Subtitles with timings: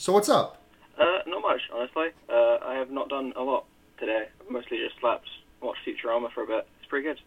[0.00, 0.62] So what's up?
[0.98, 2.06] Uh, not much, honestly.
[2.26, 3.66] Uh, I have not done a lot
[3.98, 4.28] today.
[4.40, 5.28] I've mostly just slept,
[5.60, 6.66] watched Futurama for a bit.
[6.80, 7.20] It's pretty good.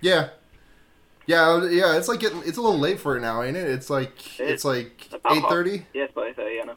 [0.00, 0.30] Yeah.
[1.26, 3.68] Yeah, yeah, it's like getting, it's a little late for it now, ain't it?
[3.68, 5.84] It's like it's, It's like eight thirty.
[5.92, 6.74] Yeah, it's about 8.30, yeah, no.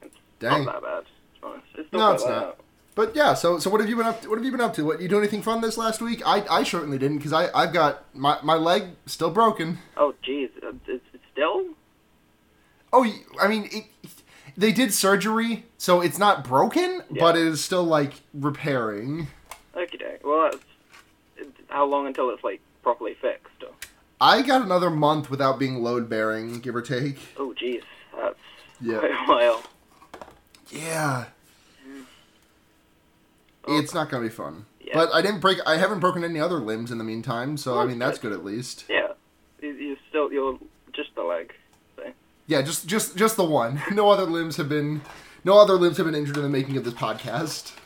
[0.00, 0.64] It's Dang.
[0.64, 1.66] not that bad, to be honest.
[1.76, 2.32] It's still No, it's not.
[2.42, 2.60] out.
[2.94, 4.30] But yeah, so so what have you been up to?
[4.30, 4.84] What have you been up to?
[4.86, 6.22] What you do anything fun this last week?
[6.26, 9.78] I I certainly didn't because I I've got my my leg still broken.
[9.98, 10.48] Oh, jeez.
[10.64, 11.66] Uh, it's, it's still?
[12.92, 13.06] Oh,
[13.40, 13.84] I mean, it,
[14.56, 17.20] they did surgery, so it's not broken, Yeah.
[17.20, 19.28] but it is still like repairing.
[19.76, 20.64] Okay, well, that's...
[21.68, 23.62] How long until it's, like, properly fixed?
[23.62, 23.68] Or?
[24.20, 27.18] I got another month without being load bearing, give or take.
[27.36, 27.82] Oh, jeez.
[28.16, 28.34] That's
[28.80, 28.98] Yeah.
[28.98, 29.62] quite a while.
[30.70, 31.24] Yeah.
[33.66, 34.64] Oh, It's not gonna be fun.
[34.80, 34.94] Yeah.
[34.94, 35.58] But I didn't break.
[35.66, 38.30] I haven't broken any other limbs in the meantime, so I mean that's good.
[38.30, 38.84] good at least.
[38.88, 39.08] Yeah.
[39.60, 40.32] You, you still...
[40.32, 40.58] You're
[40.92, 41.52] just the leg.
[42.48, 43.80] Yeah, just just just the one.
[43.92, 45.02] No other limbs have been.
[45.44, 47.72] No other limbs have been injured in the making of this podcast.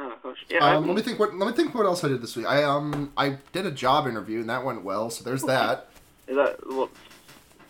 [0.00, 0.36] Oh, gosh.
[0.48, 1.18] Yeah, Um, let me think.
[1.18, 1.74] What let me think.
[1.74, 2.46] What else I did this week?
[2.46, 5.10] I um I did a job interview and that went well.
[5.10, 5.88] So there's that.
[6.28, 6.56] Is that...
[6.66, 6.90] What...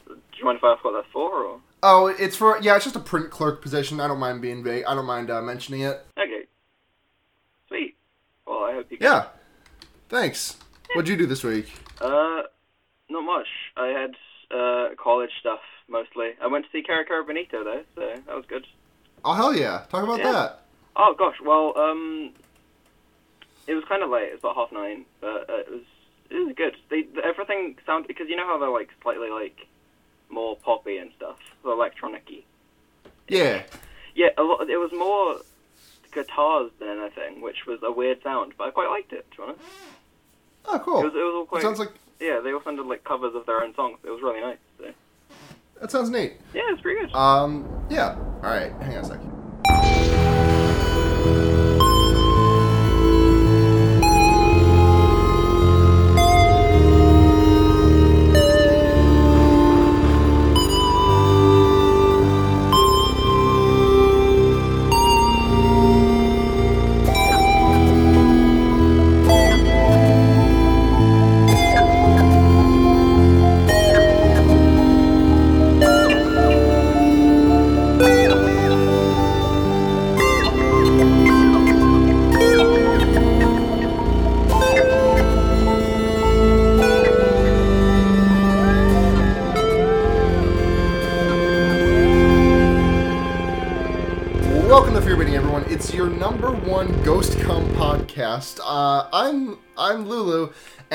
[0.07, 1.61] Do you mind if I ask what that's for, or...?
[1.83, 2.77] Oh, it's for yeah.
[2.77, 3.99] It's just a print clerk position.
[3.99, 4.84] I don't mind being vague.
[4.84, 6.05] I don't mind uh, mentioning it.
[6.19, 6.43] Okay.
[7.69, 7.97] Sweet.
[8.47, 8.99] Well, I hope you.
[9.01, 9.29] Yeah.
[10.11, 10.59] Thanks.
[10.95, 11.73] What'd you do this week?
[11.99, 12.43] Uh,
[13.09, 13.47] not much.
[13.77, 14.17] I had
[14.51, 16.31] uh college stuff mostly.
[16.41, 18.67] I went to see Cara Cara Benito though, so that was good.
[19.25, 19.85] Oh hell yeah!
[19.91, 20.33] Talk about Yeah.
[20.33, 20.63] that.
[20.97, 22.31] Oh gosh, well um,
[23.67, 24.29] it was kind of late.
[24.29, 25.83] It was about half nine, but uh, it was
[26.31, 26.77] it was good.
[26.91, 29.67] They everything sounded because you know how they're like slightly like
[30.31, 32.43] more poppy and stuff, so electronic-y.
[33.29, 33.62] Yeah.
[34.15, 34.69] Yeah, a lot.
[34.69, 35.41] It was more
[36.12, 39.31] guitars than anything, which was a weird sound, but I quite liked it.
[39.33, 39.61] To be honest,
[40.67, 41.01] Oh cool.
[41.01, 41.62] it was it was all It quite.
[41.62, 43.99] sounds like yeah, they all sounded like covers of their own songs.
[44.05, 44.59] It was really nice.
[44.79, 44.85] So.
[45.81, 46.35] that sounds neat.
[46.55, 47.15] Yeah, it's pretty good.
[47.15, 48.17] Um, yeah.
[48.43, 50.18] All right, hang on a second.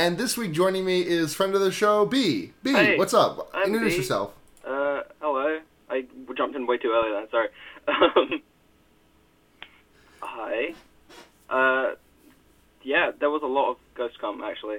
[0.03, 2.51] And this week joining me is friend of the show B.
[2.61, 3.49] B, Hey, what's up?
[3.53, 3.97] I'm Introduce B.
[3.99, 4.33] yourself.
[4.67, 5.59] Uh, hello.
[5.89, 6.03] I
[6.35, 7.47] jumped in way too early then, sorry.
[7.87, 8.41] Um,
[10.21, 10.73] hi.
[11.49, 11.95] Uh,
[12.81, 14.77] yeah, there was a lot of Ghost Come, actually.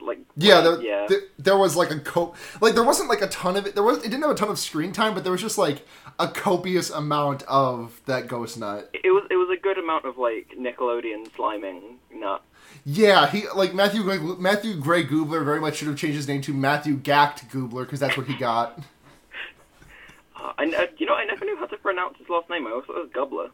[0.00, 1.06] Like, Yeah, there, yeah.
[1.08, 3.74] there, there was like a co like there wasn't like a ton of it.
[3.74, 5.86] There was it didn't have a ton of screen time, but there was just like
[6.18, 8.90] a copious amount of that ghost nut.
[8.92, 12.42] it was it was a good amount of like Nickelodeon sliming nut.
[12.86, 16.42] Yeah, he like Matthew Gray, Matthew Gray Gubler very much should have changed his name
[16.42, 18.78] to Matthew Gacked Gubler because that's what he got.
[20.36, 22.66] Uh, I, I, you know, I never knew how to pronounce his last name.
[22.66, 23.50] I always thought it was Gobbler.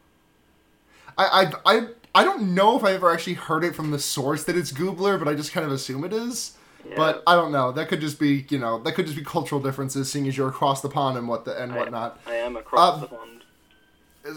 [1.17, 4.43] I, I, I, I don't know if I ever actually heard it from the source
[4.45, 6.57] that it's Goobler, but I just kind of assume it is.
[6.89, 6.95] Yeah.
[6.97, 7.71] But I don't know.
[7.71, 10.49] That could just be, you know, that could just be cultural differences, seeing as you're
[10.49, 12.19] across the pond and what the and I- whatnot.
[12.25, 13.41] I, am across Uh, the pond.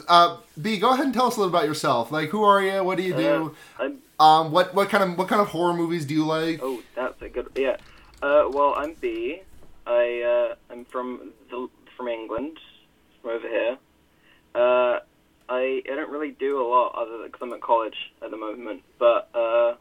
[0.07, 2.13] Uh, B, go ahead and tell us a little about yourself.
[2.13, 2.85] Like, who are you?
[2.85, 3.57] What do you do?
[3.81, 6.61] Uh, I'm Um, what what kind of what kind of horror movies do you like?
[6.63, 7.49] Oh, that's a good.
[7.57, 7.77] Yeah.
[8.23, 9.43] Uh, well, I'm B.
[9.87, 12.59] I uh, I'm from the from England,
[13.21, 13.77] from over here.
[14.55, 15.01] Uh,
[15.49, 18.37] I I don't really do a lot other than because I'm at college at the
[18.37, 18.83] moment.
[18.99, 19.75] But uh,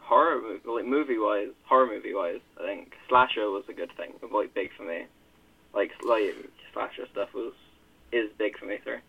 [0.00, 4.12] horror movie, like movie wise, horror movie wise, I think slasher was a good thing.
[4.30, 5.06] Like big for me.
[5.74, 6.34] Like like
[6.72, 7.54] slasher stuff was
[8.12, 8.78] is big for me.
[8.84, 9.00] Sorry.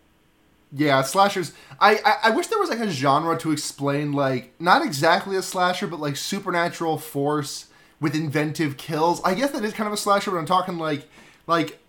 [0.71, 1.53] Yeah, slashers.
[1.79, 5.41] I, I I wish there was like a genre to explain like not exactly a
[5.41, 7.67] slasher, but like supernatural force
[7.99, 9.21] with inventive kills.
[9.23, 11.09] I guess that is kind of a slasher, but I'm talking like
[11.47, 11.79] like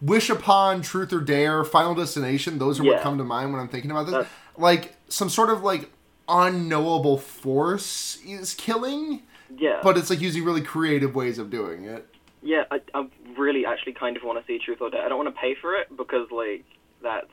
[0.00, 2.58] Wish Upon, Truth or Dare, Final Destination.
[2.58, 4.12] Those are what come to mind when I'm thinking about this.
[4.14, 5.90] That's- like some sort of like
[6.28, 9.22] unknowable force is killing,
[9.56, 9.80] Yeah.
[9.82, 12.06] but it's like using really creative ways of doing it.
[12.42, 13.06] Yeah, I, I
[13.36, 15.04] really actually kind of want to see Truth or Dare.
[15.04, 16.64] I don't want to pay for it because like
[17.02, 17.30] that's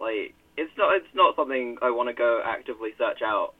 [0.00, 3.54] like it's not it's not something I want to go actively search out.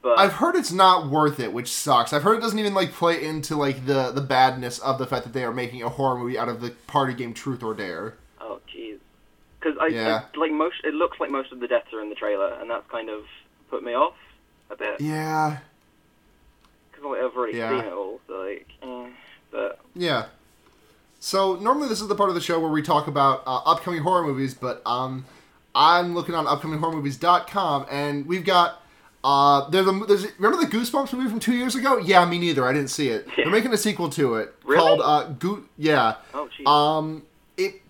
[0.00, 2.12] But I've heard it's not worth it, which sucks.
[2.12, 5.24] I've heard it doesn't even like play into like the the badness of the fact
[5.24, 8.14] that they are making a horror movie out of the party game Truth or Dare.
[8.40, 8.98] oh jeez,
[9.58, 10.22] because I, Yeah.
[10.34, 10.76] I like most.
[10.84, 13.24] It looks like most of the deaths are in the trailer, and that's kind of
[13.70, 14.14] put me off
[14.70, 15.58] a bit Yeah,
[16.90, 17.70] because like, I've already Yeah.
[17.80, 18.20] seen it all.
[18.28, 19.10] So like, eh,
[19.50, 20.26] but yeah.
[21.18, 24.02] So normally this is the part of the show where we talk about uh, upcoming
[24.02, 25.24] horror movies, but um,
[25.74, 28.82] I'm looking on upcominghorrormovies.com and we've got
[29.24, 31.98] uh, there's a there's remember the Goosebumps movie from two years ago?
[31.98, 32.64] Yeah, me neither.
[32.66, 33.26] I didn't see it.
[33.28, 33.34] Yeah.
[33.44, 34.80] They're making a sequel to it Really?
[34.80, 35.68] called uh, Goo.
[35.76, 36.16] Yeah.
[36.34, 36.66] oh jeez.
[36.68, 37.22] Um,
[37.56, 37.82] it.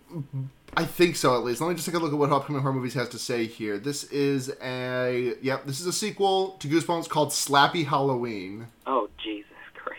[0.77, 1.61] I think so, at least.
[1.61, 3.79] Let me just take a look at what upcoming horror movies has to say here.
[3.79, 5.65] This is a yep.
[5.67, 9.99] This is a sequel to Goosebumps called Slappy Halloween, oh Jesus Christ.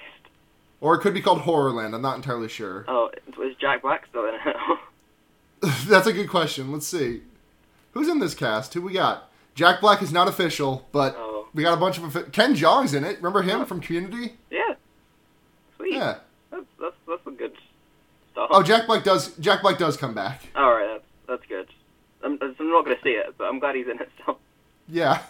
[0.81, 1.93] or it could be called Horrorland.
[1.93, 2.85] I'm not entirely sure.
[2.87, 3.11] Oh,
[3.43, 4.55] is Jack Black still in it?
[5.87, 6.71] That's a good question.
[6.71, 7.21] Let's see.
[7.99, 8.73] Who's in this cast?
[8.75, 9.29] Who we got?
[9.55, 13.03] Jack Black is not official, but oh, we got a bunch of Ken Jeong's in
[13.03, 13.17] it.
[13.17, 14.37] Remember him from Community?
[14.49, 14.75] yeah.
[15.75, 15.95] Sweet.
[15.95, 16.19] Yeah.
[16.49, 17.51] That's that's that's some good
[18.31, 18.47] stuff.
[18.53, 19.35] Oh, Jack Black does.
[19.35, 20.43] Jack Black does come back.
[20.55, 21.67] All right, that's that's good.
[22.23, 24.39] I'm, I'm not gonna see it, but I'm glad he's in it still.
[24.87, 25.21] Yeah.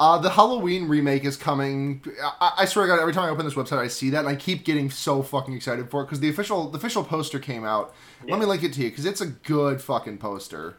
[0.00, 2.02] Uh, the Halloween remake is coming.
[2.20, 4.28] I, I swear to God, every time I open this website, I see that, and
[4.28, 7.64] I keep getting so fucking excited for it because the official the official poster came
[7.64, 7.94] out.
[8.28, 10.78] Let me link it to you because it's a good fucking poster.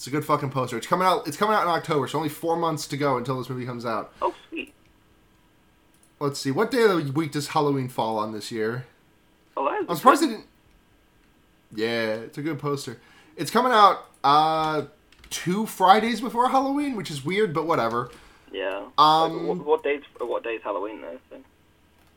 [0.00, 0.78] It's a good fucking poster.
[0.78, 1.28] It's coming out.
[1.28, 3.84] It's coming out in October, so only four months to go until this movie comes
[3.84, 4.14] out.
[4.22, 4.72] Oh, sweet.
[6.18, 8.86] Let's see, what day of the week does Halloween fall on this year?
[9.58, 10.46] Oh, I'm surprised they didn't.
[11.74, 12.98] Yeah, it's a good poster.
[13.36, 14.84] It's coming out uh
[15.28, 18.10] two Fridays before Halloween, which is weird, but whatever.
[18.50, 18.84] Yeah.
[18.96, 20.00] Um, Like, what, what days?
[20.18, 21.18] What days Halloween though?
[21.28, 21.36] So.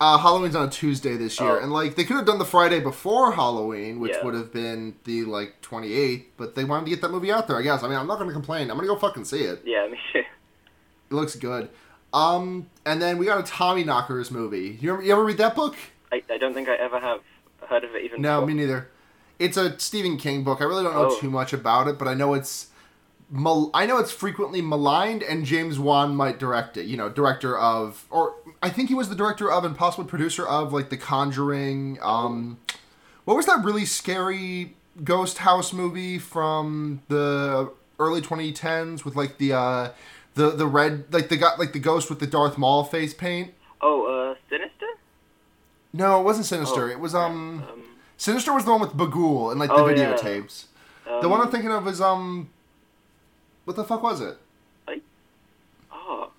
[0.04, 1.64] Uh, Halloween's on a Tuesday this year, Oh.
[1.64, 4.26] and like they could have done the Friday before Halloween, which Yeah.
[4.26, 7.58] would have been the like 28th, but they wanted to get that movie out there.
[7.58, 7.84] I guess.
[7.84, 8.70] I mean, I'm not going to complain.
[8.70, 9.62] I'm going to go fucking see it.
[9.64, 10.20] Yeah, me too.
[10.20, 11.70] It looks good.
[12.12, 14.78] Um, and then we got a Tommyknockers movie.
[14.82, 15.76] You ever, you ever read that book?
[16.12, 17.22] I, I don't think I ever have
[17.70, 18.22] heard of it even.
[18.22, 18.48] No, before.
[18.48, 18.90] me neither.
[19.40, 20.60] It's a Stephen King book.
[20.60, 21.18] I really don't know Oh.
[21.18, 22.68] too much about it, but I know it's
[23.34, 26.86] mal- I know it's frequently maligned, and James Wan might direct it.
[26.86, 30.48] You know, director of, or I think he was the director of and possibly producer
[30.48, 31.98] of like The Conjuring.
[32.02, 32.60] Um,
[33.26, 39.54] what was that really scary ghost house movie from the early 2010s with like the
[39.54, 39.90] uh,
[40.36, 43.54] the the red like the got like the ghost with the Darth Maul face paint?
[43.82, 44.86] Oh, uh, Sinister.
[45.92, 46.86] No, it wasn't Sinister.
[46.88, 47.64] Oh, it was um.
[47.72, 47.82] Um,
[48.18, 50.14] Sinister was the one with Bagul and like the Oh, yeah.
[50.14, 50.66] videotapes.
[51.10, 52.50] um, The one I'm thinking of is um,
[53.66, 54.38] what the fuck was it?
[54.88, 55.02] I,
[55.92, 56.32] Oh.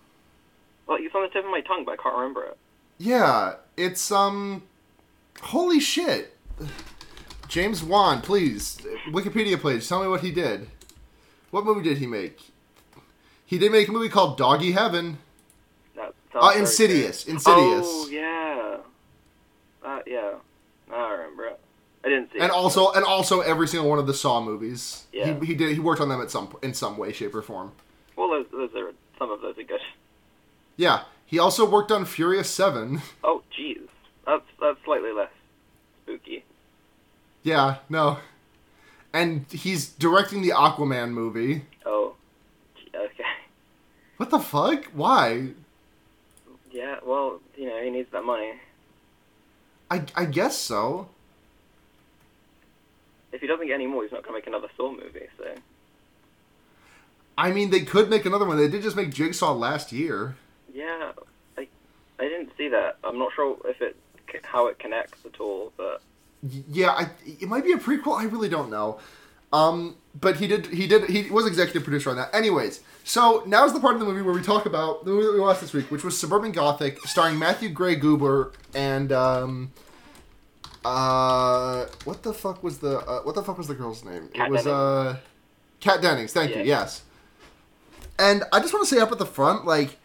[0.86, 2.58] Well, it's on the tip of my tongue, but I can't remember it.
[2.98, 4.62] Yeah, it's um,
[5.40, 6.36] holy shit.
[7.48, 8.78] James Wan, please,
[9.10, 10.68] Wikipedia page, tell me what he did.
[11.50, 12.50] What movie did he make?
[13.46, 15.18] He did make a movie called Doggy Heaven.
[15.94, 17.26] That Uh, Insidious.
[17.26, 17.86] Insidious.
[17.86, 18.76] Oh yeah.
[19.88, 20.32] Uh, yeah.
[20.92, 21.43] I remember.
[22.04, 22.50] I didn't see And it.
[22.50, 25.04] also, and also every single one of the Saw movies.
[25.12, 25.38] Yeah.
[25.40, 25.72] He, he did.
[25.72, 27.72] He worked on them at some in some way, shape, or form.
[28.16, 29.80] Well, those, those are some of those are good.
[30.76, 31.04] Yeah.
[31.26, 33.00] He also worked on Furious Seven.
[33.24, 33.80] Oh, jeez.
[34.26, 35.30] That's that's slightly less
[36.02, 36.44] spooky.
[37.42, 38.18] Yeah, no.
[39.12, 41.64] And he's directing the Aquaman movie.
[41.86, 42.14] Oh.
[42.94, 43.24] Okay.
[44.18, 44.84] What the fuck?
[44.92, 45.48] Why?
[46.70, 46.96] Yeah.
[47.04, 48.52] Well, you know, he needs that money.
[49.90, 51.08] I, I guess so.
[53.34, 55.26] If he doesn't get any more, he's not gonna make another Saw movie.
[55.36, 55.54] So.
[57.36, 58.56] I mean, they could make another one.
[58.56, 60.36] They did just make Jigsaw last year.
[60.72, 61.12] Yeah.
[61.58, 61.66] I
[62.18, 62.96] I didn't see that.
[63.02, 63.96] I'm not sure if it
[64.42, 66.00] how it connects at all, but
[66.42, 68.18] Yeah, I, it might be a prequel.
[68.18, 69.00] I really don't know.
[69.52, 70.66] Um, but he did.
[70.66, 71.08] He did.
[71.08, 72.34] He was executive producer on that.
[72.34, 75.32] Anyways, so now's the part of the movie where we talk about the movie that
[75.32, 79.72] we watched this week, which was Suburban Gothic, starring Matthew Gray Goober and um,
[80.84, 84.28] uh, what the fuck was the uh, what the fuck was the girl's name?
[84.34, 84.80] Kat it was Dennings.
[84.80, 85.16] uh,
[85.80, 86.32] Kat Dennings.
[86.32, 86.62] Thank you.
[86.62, 87.02] Yes.
[88.18, 89.98] And I just want to say up at the front, like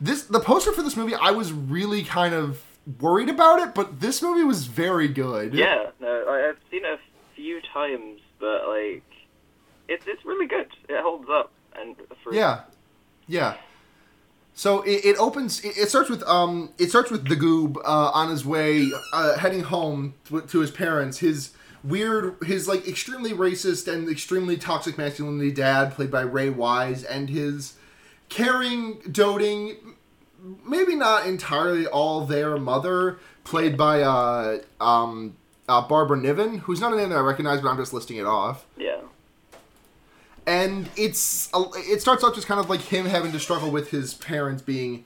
[0.00, 2.62] this, the poster for this movie, I was really kind of
[3.00, 5.54] worried about it, but this movie was very good.
[5.54, 5.90] yeah.
[6.00, 6.98] No, I, I've seen it a
[7.34, 9.02] few times, but like,
[9.88, 10.66] it's it's really good.
[10.88, 12.62] It holds up, and for Yeah,
[13.26, 13.56] yeah.
[14.54, 15.62] So it, it opens.
[15.64, 16.72] It, starts with um.
[16.78, 20.70] It starts with the goob uh, on his way uh, heading home to, to his
[20.70, 21.18] parents.
[21.18, 21.50] His
[21.82, 27.28] weird, his like extremely racist and extremely toxic masculinity dad, played by Ray Wise, and
[27.28, 27.74] his
[28.28, 29.76] caring, doting,
[30.64, 35.36] maybe not entirely all there mother, played by uh um
[35.68, 38.26] uh, Barbara Niven, who's not a name that I recognize, but I'm just listing it
[38.26, 38.66] off.
[38.76, 39.00] yeah.
[40.46, 44.14] And it's it starts off just kind of like him having to struggle with his
[44.14, 45.04] parents being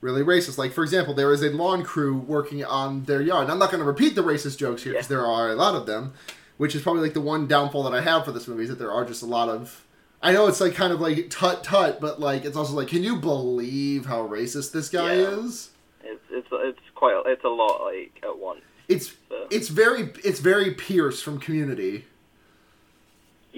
[0.00, 0.58] really racist.
[0.58, 3.44] Like for example, there is a lawn crew working on their yard.
[3.44, 5.16] And I'm not going to repeat the racist jokes here because Yeah.
[5.16, 6.12] there are a lot of them,
[6.56, 8.78] which is probably like the one downfall that I have for this movie is that
[8.78, 9.84] there are just a lot of.
[10.22, 13.02] I know it's like kind of like tut tut, but like it's also like, can
[13.04, 15.38] you believe how racist this guy Yeah.
[15.40, 15.70] is?
[16.02, 18.62] It's it's it's quite it's a lot like at once.
[18.88, 22.06] It's So, it's very it's very Pierce from Community.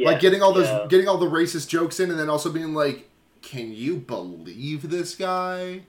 [0.00, 0.87] Yeah, like getting all those yeah.
[0.88, 3.09] getting all the racist jokes in and then also being like
[3.42, 5.83] can you believe this guy?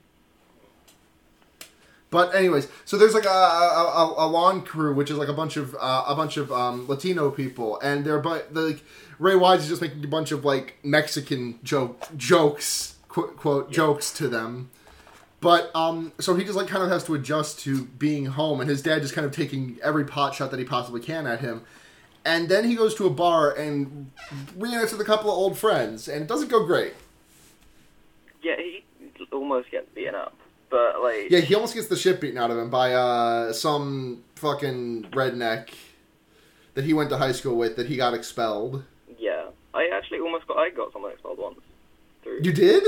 [2.10, 5.58] But anyways so there's like a, a, a, lawn crew which is like a bunch
[5.58, 7.80] of uh, a bunch of um, latino people.
[7.80, 8.84] And they're but like,
[9.20, 14.12] ray wise is just making a bunch of like mexican joke jokes quote, quote jokes
[14.13, 14.70] to them.
[15.41, 18.70] But um, so he just like kind of has to adjust to being home, and
[18.70, 21.63] his dad just kind of taking every pot shot that he possibly can at him.
[22.24, 24.12] And then he goes to a bar and
[24.58, 26.94] reunites with a couple of old friends, and it doesn't go great.
[28.44, 28.84] yeah he
[29.32, 30.36] almost gets beaten up,
[30.70, 34.24] but like Yeah, he almost gets the shit beaten out of him by uh, some
[34.36, 35.70] fucking redneck
[36.75, 38.84] that he went to high school with that he got expelled.
[39.20, 39.46] yeah.
[39.74, 41.60] I actually almost got I got someone expelled once.
[42.24, 42.84] Through You did?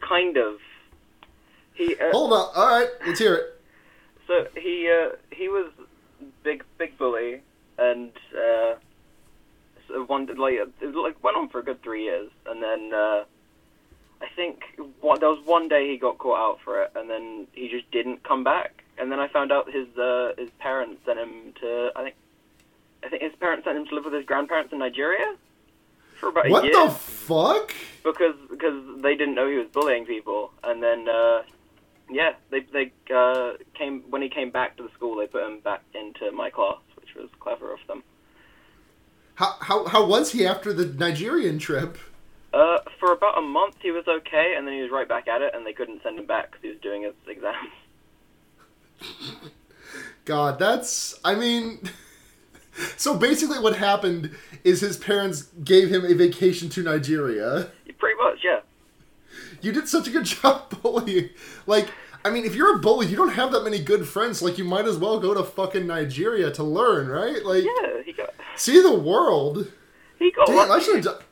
[0.00, 0.58] kind of.
[1.74, 2.48] He uh, Hold on.
[2.56, 3.60] All right, let's hear it.
[4.26, 5.70] So he uh, he was
[6.42, 7.42] big big bully,
[7.90, 8.74] and uh,
[9.88, 13.24] so one like it like went on for a good three years, and then uh,
[14.20, 14.62] I think
[15.00, 17.90] one, there was one day he got caught out for it, and then he just
[17.90, 21.90] didn't come back, and then I found out his uh, his parents sent him to
[21.96, 22.16] I think
[23.04, 25.34] I think his parents sent him to live with his grandparents in Nigeria
[26.18, 26.60] for about a year.
[26.60, 27.74] What the fuck?
[28.04, 31.42] because because they didn't know he was bullying people, and then uh,
[32.10, 35.16] yeah, they they uh, came when he came back to the school.
[35.16, 36.78] They put him back into my class,
[37.14, 38.02] which was clever of them.
[39.34, 41.98] How, how, how was he after the Nigerian trip?
[42.52, 45.40] Uh, for about a month, he was okay, and then he was right back at
[45.40, 47.70] it, and they couldn't send him back because he was doing his exams.
[50.24, 51.18] God, that's.
[51.24, 51.80] I mean.
[52.96, 54.30] So basically, what happened
[54.64, 57.68] is his parents gave him a vacation to Nigeria.
[57.98, 58.60] Pretty much, yeah.
[59.62, 61.30] You did such a good job bullying.
[61.66, 61.88] Like,
[62.24, 64.42] I mean, if you're a bully, you don't have that many good friends.
[64.42, 67.44] Like, you might as well go to fucking Nigeria to learn, right?
[67.44, 69.70] Like, Yeah, he got see the world.
[70.18, 70.46] he got.
[70.46, 71.22] Damn, I should have done.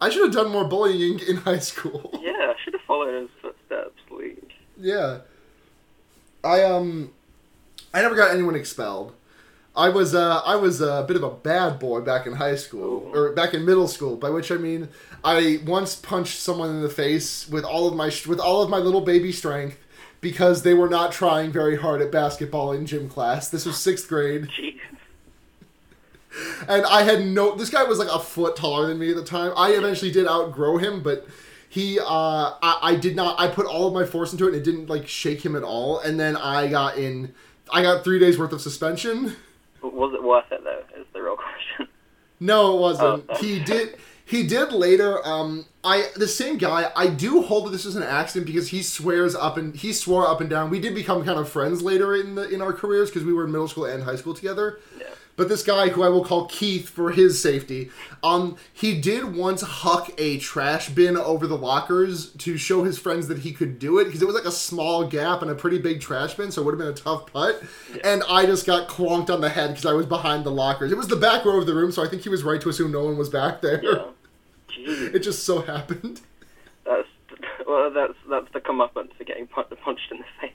[0.00, 2.10] I should have done more bullying in high school.
[2.22, 3.98] Yeah, I should have followed his footsteps.
[4.10, 5.20] Like, Yeah.
[6.44, 7.12] I um
[7.94, 9.14] I never got anyone expelled.
[9.76, 13.10] I was uh I was a bit of a bad boy back in high school
[13.12, 14.88] or back in middle school, by which I mean
[15.22, 18.78] I once punched someone in the face with all of my with all of my
[18.78, 19.78] little baby strength
[20.20, 23.48] because they were not trying very hard at basketball in gym class.
[23.48, 24.78] This was 6th grade jeez.
[26.68, 27.54] and I had no.
[27.54, 29.52] This guy was like a foot taller than me at the time.
[29.56, 31.26] I eventually did outgrow him, but
[31.68, 33.38] he, uh, I, I did not.
[33.38, 35.62] I put all of my force into it, and it didn't like shake him at
[35.62, 35.98] all.
[36.00, 37.34] And then I got in.
[37.70, 39.36] I got three days worth of suspension.
[39.92, 40.82] Was it worth it though?
[41.00, 41.36] Is the real
[41.76, 41.88] question.
[42.40, 43.24] No, it wasn't.
[43.28, 43.36] Oh.
[43.36, 43.96] He did.
[44.24, 45.24] He did later.
[45.26, 46.90] Um, I the same guy.
[46.96, 50.26] I do hold that this was an accident because he swears up and he swore
[50.26, 50.68] up and down.
[50.68, 53.44] We did become kind of friends later in the in our careers because we were
[53.44, 54.80] in middle school and high school together.
[54.98, 55.06] Yeah.
[55.36, 57.90] But this guy, who I will call Keith for his safety,
[58.22, 63.28] um, he did once huck a trash bin over the lockers to show his friends
[63.28, 65.78] that he could do it because it was like a small gap and a pretty
[65.78, 67.62] big trash bin, so it would have been a tough putt.
[68.02, 70.90] And I just got clonked on the head because I was behind the lockers.
[70.90, 72.70] It was the back row of the room, so I think he was right to
[72.70, 73.84] assume no one was back there.
[73.84, 74.06] Yeah.
[74.78, 76.20] It just so happened.
[76.84, 77.08] That's
[77.66, 80.52] well, that's that's the comeuppance for getting punched in the face.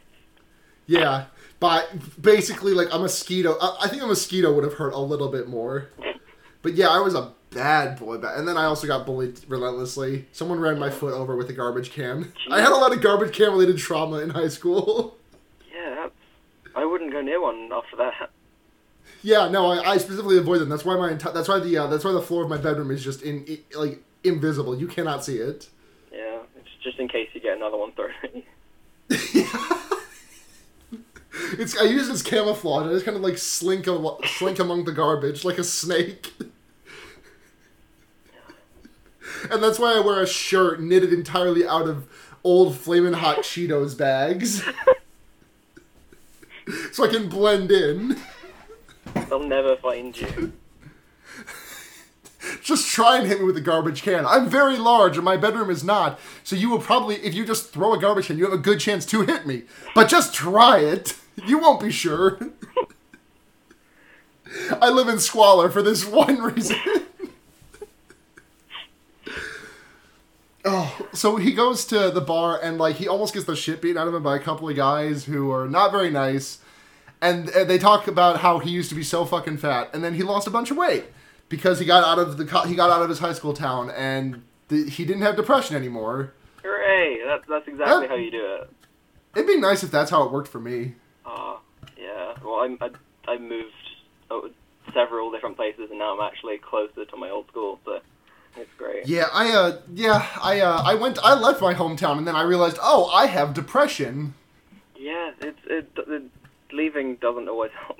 [0.87, 1.25] Yeah,
[1.61, 1.89] but
[2.19, 3.55] basically, like a mosquito.
[3.61, 5.89] I, I think a mosquito would have hurt a little bit more.
[6.63, 10.25] But yeah, I was a bad boy back, and then I also got bullied relentlessly.
[10.31, 12.33] Someone ran my foot over with a garbage can.
[12.49, 15.17] I had a lot of garbage can related trauma in high school.
[15.71, 16.09] Yeah,
[16.75, 18.31] I wouldn't go near one after that.
[19.21, 20.69] yeah, no, I, I specifically avoid them.
[20.69, 22.89] That's why my enti- that's why the uh, that's why the floor of my bedroom
[22.89, 24.75] is just in like invisible.
[24.75, 25.69] You cannot see it.
[26.11, 29.47] Yeah, it's just in case you get another one thrown you.
[31.57, 32.87] It's I use it as camouflage.
[32.87, 36.33] I just kind of like slink a, slink among the garbage like a snake.
[39.49, 42.07] and that's why I wear a shirt knitted entirely out of
[42.43, 44.63] old flaming hot Cheetos bags.
[46.91, 48.17] so I can blend in.
[49.29, 50.53] They'll never find you.
[52.61, 54.25] Just try and hit me with a garbage can.
[54.25, 56.19] I'm very large and my bedroom is not.
[56.43, 58.79] So you will probably if you just throw a garbage can, you have a good
[58.79, 59.63] chance to hit me.
[59.93, 61.15] But just try it.
[61.45, 62.39] You won't be sure.
[64.81, 66.77] I live in squalor for this one reason.
[70.63, 73.97] Oh, so he goes to the bar and like he almost gets the shit beaten
[73.97, 76.59] out of him by a couple of guys who are not very nice,
[77.19, 80.13] and, and they talk about how he used to be so fucking fat, and then
[80.13, 81.05] he lost a bunch of weight
[81.49, 84.43] because he got out of the he got out of his high school town and
[84.67, 86.33] the, he didn't have depression anymore.
[86.63, 87.23] Hooray!
[87.25, 88.69] That's that's exactly That- how you do it.
[89.33, 90.93] It'd be nice if that's how it worked for me.
[92.37, 92.43] Yeah.
[92.43, 92.89] Well, I'm, I
[93.31, 93.73] I moved
[94.29, 94.49] oh,
[94.93, 97.99] several different places, and now I'm actually closer to my old school, so
[98.57, 99.07] it's great.
[99.07, 102.43] Yeah, I uh yeah, I uh I went I left my hometown and then I
[102.43, 104.33] realized, "Oh, I have depression."
[104.97, 106.23] Yeah, it's it, it
[106.71, 107.99] leaving doesn't always help.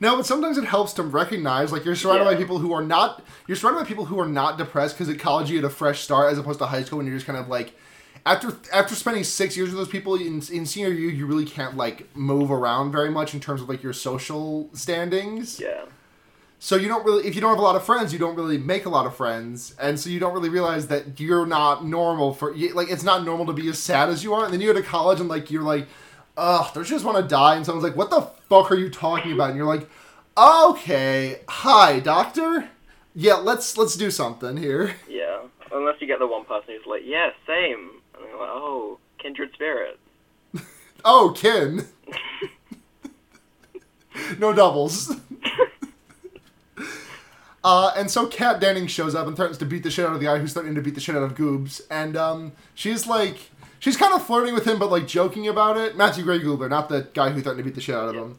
[0.00, 3.24] No, but sometimes it helps to recognize like you're surrounded by people who are not
[3.48, 6.00] you're surrounded by people who are not depressed because at college you get a fresh
[6.00, 7.74] start as opposed to high school when you're just kind of like
[8.26, 11.76] after after spending six years with those people in, in senior year you really can't
[11.76, 15.60] like move around very much in terms of like your social standings.
[15.60, 15.84] Yeah.
[16.60, 18.58] So you don't really if you don't have a lot of friends you don't really
[18.58, 22.34] make a lot of friends and so you don't really realize that you're not normal
[22.34, 24.72] for like it's not normal to be as sad as you are and then you
[24.72, 25.86] go to college and like you're like
[26.36, 28.90] ugh don't you just want to die and someone's like what the fuck are you
[28.90, 29.88] talking about and you're like
[30.36, 32.68] okay hi doctor
[33.14, 35.42] yeah let's let's do something here Yeah.
[35.70, 37.97] Unless you get the one person who's like, yeah, same.
[38.38, 39.98] And they're like, oh, kindred spirit.
[41.04, 41.86] oh kin
[44.38, 45.14] no doubles
[47.64, 50.20] Uh, and so Kat Denning shows up and threatens to beat the shit out of
[50.20, 51.82] the guy who's threatening to beat the shit out of Goobs.
[51.90, 55.96] And um, she's like, she's kind of flirting with him, but like joking about it.
[55.96, 58.38] Matthew Gray Gubler, not the guy who threatened to beat the shit out of him.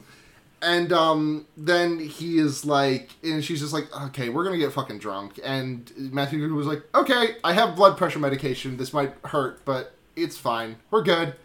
[0.62, 5.00] And um, then he is like, and she's just like, okay, we're gonna get fucking
[5.00, 5.40] drunk.
[5.44, 8.78] And Matthew was like, okay, I have blood pressure medication.
[8.78, 10.76] This might hurt, but it's fine.
[10.92, 11.36] We're good.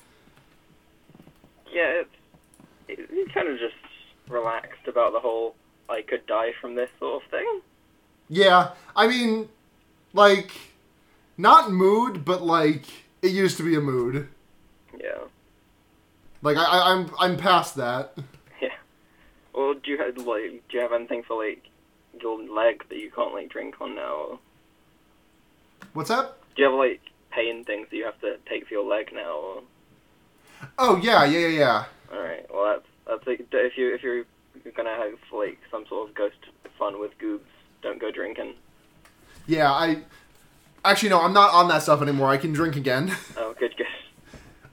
[1.73, 2.11] Yeah, it's
[2.89, 3.75] it, he's kind of just
[4.29, 5.55] relaxed about the whole
[5.89, 7.61] I could die from this sort of thing.
[8.29, 9.49] Yeah, I mean,
[10.13, 10.51] like,
[11.37, 12.85] not mood, but like
[13.23, 14.29] it used to be a mood.
[14.99, 15.25] Yeah.
[16.43, 18.17] Like I, I I'm I'm past that.
[19.55, 21.63] Well, do you have like do you have anything for like
[22.21, 24.15] your leg that you can't like drink on now?
[24.15, 24.39] Or
[25.93, 26.41] What's up?
[26.57, 29.33] do you have like pain things that you have to take for your leg now?
[29.37, 29.63] Or
[30.79, 31.85] Oh yeah, yeah, yeah, yeah.
[32.13, 32.47] all right.
[32.53, 34.25] Well, that's that's like, if you if you're
[34.77, 36.37] gonna have like some sort of ghost
[36.79, 37.41] fun with goobs,
[37.83, 38.55] don't go drinking.
[39.47, 40.03] Yeah, I
[40.85, 42.29] actually no, I'm not on that stuff anymore.
[42.29, 43.15] I can drink again.
[43.37, 43.87] Oh, good, good.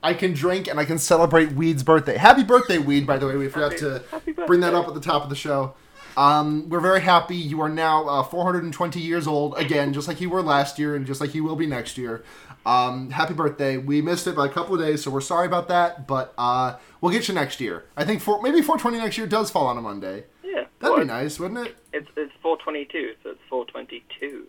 [0.03, 2.17] I can drink and I can celebrate Weed's birthday.
[2.17, 3.05] Happy birthday, Weed!
[3.05, 5.29] By the way, we forgot Happy- to happy bring that up at the top of
[5.29, 5.75] the show.
[6.17, 7.35] Um, we're very happy.
[7.35, 11.05] You are now uh, 420 years old again, just like you were last year, and
[11.05, 12.23] just like you will be next year.
[12.65, 13.77] Um, happy birthday!
[13.77, 16.07] We missed it by a couple of days, so we're sorry about that.
[16.07, 17.85] But uh, we'll get you next year.
[17.95, 20.25] I think for, maybe 420 next year does fall on a Monday.
[20.43, 20.65] Yeah.
[20.79, 21.75] That'd well, be nice, wouldn't it?
[21.93, 24.47] It's it's 422, so it's 422.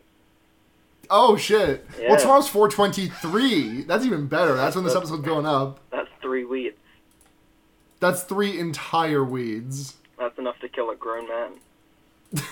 [1.14, 1.86] Oh shit!
[2.08, 3.82] Well, tomorrow's 423.
[3.82, 4.54] That's even better.
[4.54, 5.78] That's when this episode's going up.
[5.90, 6.78] That's three weeds.
[8.00, 9.96] That's three entire weeds.
[10.18, 11.50] That's enough to kill a grown man.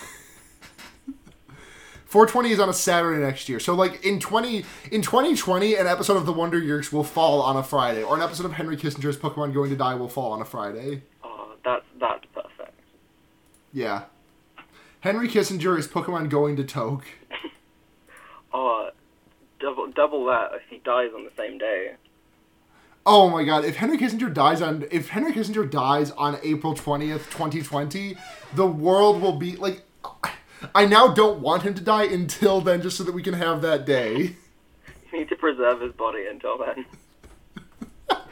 [2.04, 3.60] 420 is on a Saturday next year.
[3.60, 7.56] So like in 20 in 2020 an episode of The Wonder Years will fall on
[7.56, 10.42] a Friday or an episode of Henry Kissinger's Pokemon Going to Die will fall on
[10.42, 11.02] a Friday.
[11.24, 12.74] Oh, that's that's perfect.
[13.72, 14.02] Yeah.
[15.00, 17.04] Henry Kissinger is Pokemon Going to Toke.
[20.00, 21.92] Double that if he dies on the same day.
[23.04, 27.28] Oh my god, if Henry Kissinger dies on if Henry Kissinger dies on April 20th,
[27.30, 28.16] 2020,
[28.54, 29.82] the world will be like
[30.74, 33.60] I now don't want him to die until then just so that we can have
[33.60, 34.36] that day.
[35.12, 36.86] You need to preserve his body until then.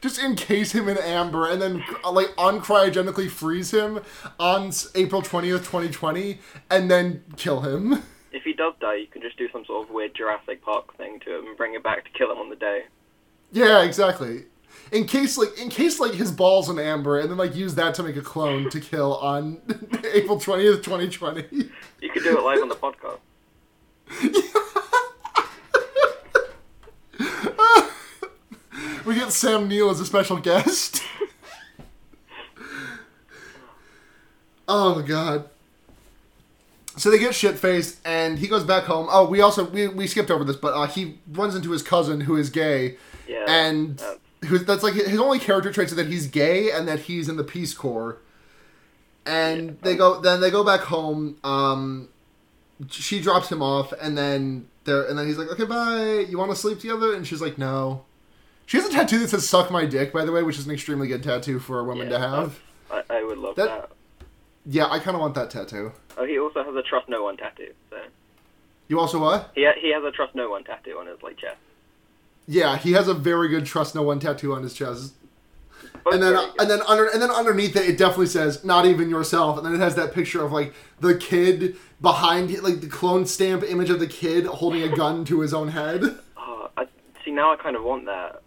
[0.00, 3.98] just encase him in amber and then like uncryogenically freeze him
[4.38, 6.38] on April 20th, 2020
[6.70, 8.04] and then kill him.
[8.32, 11.18] If he does die, you can just do some sort of weird Jurassic Park thing
[11.24, 12.84] to him and bring him back to kill him on the day.
[13.52, 14.44] Yeah, exactly.
[14.92, 17.94] In case like in case like his balls in amber and then like use that
[17.94, 19.60] to make a clone to kill on
[20.12, 21.70] April 20th, 2020.
[22.00, 23.18] You could do it live on the podcast.
[29.04, 31.02] we get Sam Neill as a special guest.
[34.68, 35.48] oh my god.
[37.00, 39.08] So they get shit faced, and he goes back home.
[39.10, 42.20] Oh, we also we, we skipped over this, but uh, he runs into his cousin
[42.22, 43.44] who is gay, Yeah.
[43.48, 44.18] and that's-
[44.50, 47.36] who's that's like his only character traits are that he's gay and that he's in
[47.36, 48.18] the Peace Corps.
[49.26, 51.36] And they go then they go back home.
[51.44, 52.08] Um,
[52.88, 56.26] she drops him off, and then there and then he's like, "Okay, bye.
[56.28, 58.04] You want to sleep together?" And she's like, "No."
[58.66, 60.72] She has a tattoo that says "suck my dick," by the way, which is an
[60.72, 62.60] extremely good tattoo for a woman yeah, to have.
[62.90, 63.90] I, I would love That- that.
[64.66, 65.92] Yeah, I kind of want that tattoo.
[66.18, 67.72] Oh, he also has a trust no one tattoo.
[67.88, 67.96] So
[68.88, 69.50] You also what?
[69.54, 71.56] He ha- he has a trust no one tattoo on his like chest.
[72.46, 75.14] Yeah, he has a very good trust no one tattoo on his chest.
[76.04, 76.50] Both and then good.
[76.60, 79.74] and then under and then underneath it, it definitely says "not even yourself," and then
[79.74, 83.98] it has that picture of like the kid behind like the clone stamp image of
[84.00, 86.02] the kid holding a gun to his own head.
[86.36, 86.86] Oh, I
[87.24, 87.52] see now.
[87.52, 88.42] I kind of want that.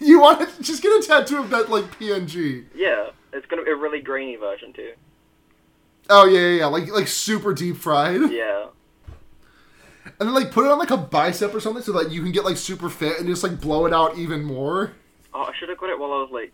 [0.00, 2.66] You want to just get a tattoo of that like PNG?
[2.74, 4.92] Yeah, it's gonna be a really grainy version too.
[6.10, 8.66] Oh yeah, yeah, yeah, like like super deep fried, Yeah.
[10.04, 12.32] and then like put it on like a bicep or something so that you can
[12.32, 14.92] get like super fit and just like blow it out even more.
[15.34, 16.52] Oh, I should have got it while I was like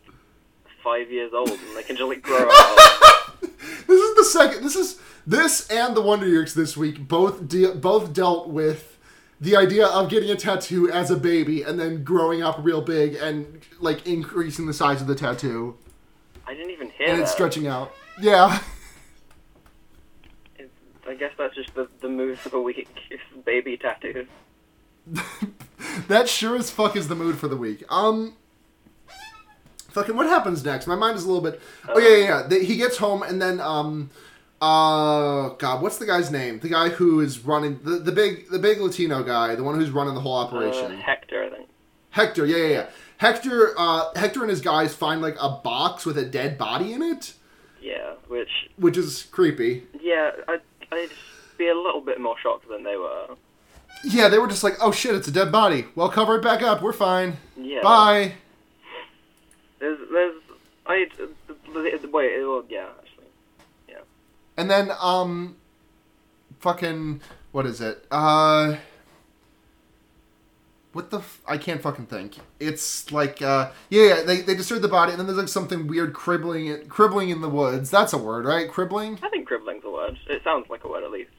[0.83, 3.41] five years old, and they can just like grow out.
[3.41, 4.65] This is the second.
[4.65, 8.99] This is this and the Wonder Years this week both de- both dealt with
[9.41, 13.15] the idea of getting a tattoo as a baby and then growing up real big
[13.15, 15.77] and like increasing the size of the tattoo
[16.47, 17.11] I didn't even hear it.
[17.11, 17.23] and that.
[17.25, 17.93] it's stretching out.
[18.21, 18.59] Yeah.
[20.59, 20.71] It's-
[21.09, 22.89] I guess that's just the the move for the week.
[23.45, 24.27] Baby tattoos.
[26.09, 27.85] that sure as fuck is the mood for the week.
[27.91, 28.35] Um,
[29.91, 30.87] fucking, what happens next?
[30.87, 31.61] My mind is a little bit.
[31.89, 32.25] Oh yeah, yeah.
[32.25, 32.47] yeah.
[32.47, 34.11] The- he gets home and then um,
[34.63, 36.61] uh, God, what's the guy's name?
[36.61, 39.91] The guy who is running the the big the big Latino guy, the one who's
[39.91, 40.99] running the whole Uh, operation.
[40.99, 41.69] Hector, I think.
[42.11, 42.87] Hector, yeah, yeah, yeah.
[43.25, 47.01] Hector, uh, Hector and his guys find like a box with a dead body in
[47.03, 47.33] it,
[47.81, 49.87] Yeah, which which is creepy.
[49.99, 50.59] yeah, I
[50.93, 51.09] I'd
[51.57, 53.37] be a little bit more shocked than they were.
[54.05, 55.87] Yeah, they were just like, "Oh shit, it's a dead body.
[55.95, 56.83] Well, cover it back up.
[56.83, 57.39] We're fine.
[57.57, 57.81] Yeah.
[57.83, 58.35] Bye."
[59.79, 60.43] There's there's
[60.87, 61.07] I
[62.13, 63.27] wait well, yeah actually
[63.89, 64.01] yeah.
[64.57, 65.57] And then, um,
[66.61, 68.07] fucking, what is it?
[68.11, 68.77] Uh,
[70.95, 71.19] what the?
[71.19, 72.37] F- I can't fucking think.
[72.59, 75.87] It's like, uh, yeah, yeah, they they destroyed the body, and then there's like something
[75.87, 77.91] weird cribbling, it cribbling in the woods.
[77.91, 78.71] That's a word, right?
[78.71, 79.19] Cribbling.
[79.23, 80.19] I think cribbling's a word.
[80.29, 81.31] It sounds like a word at least.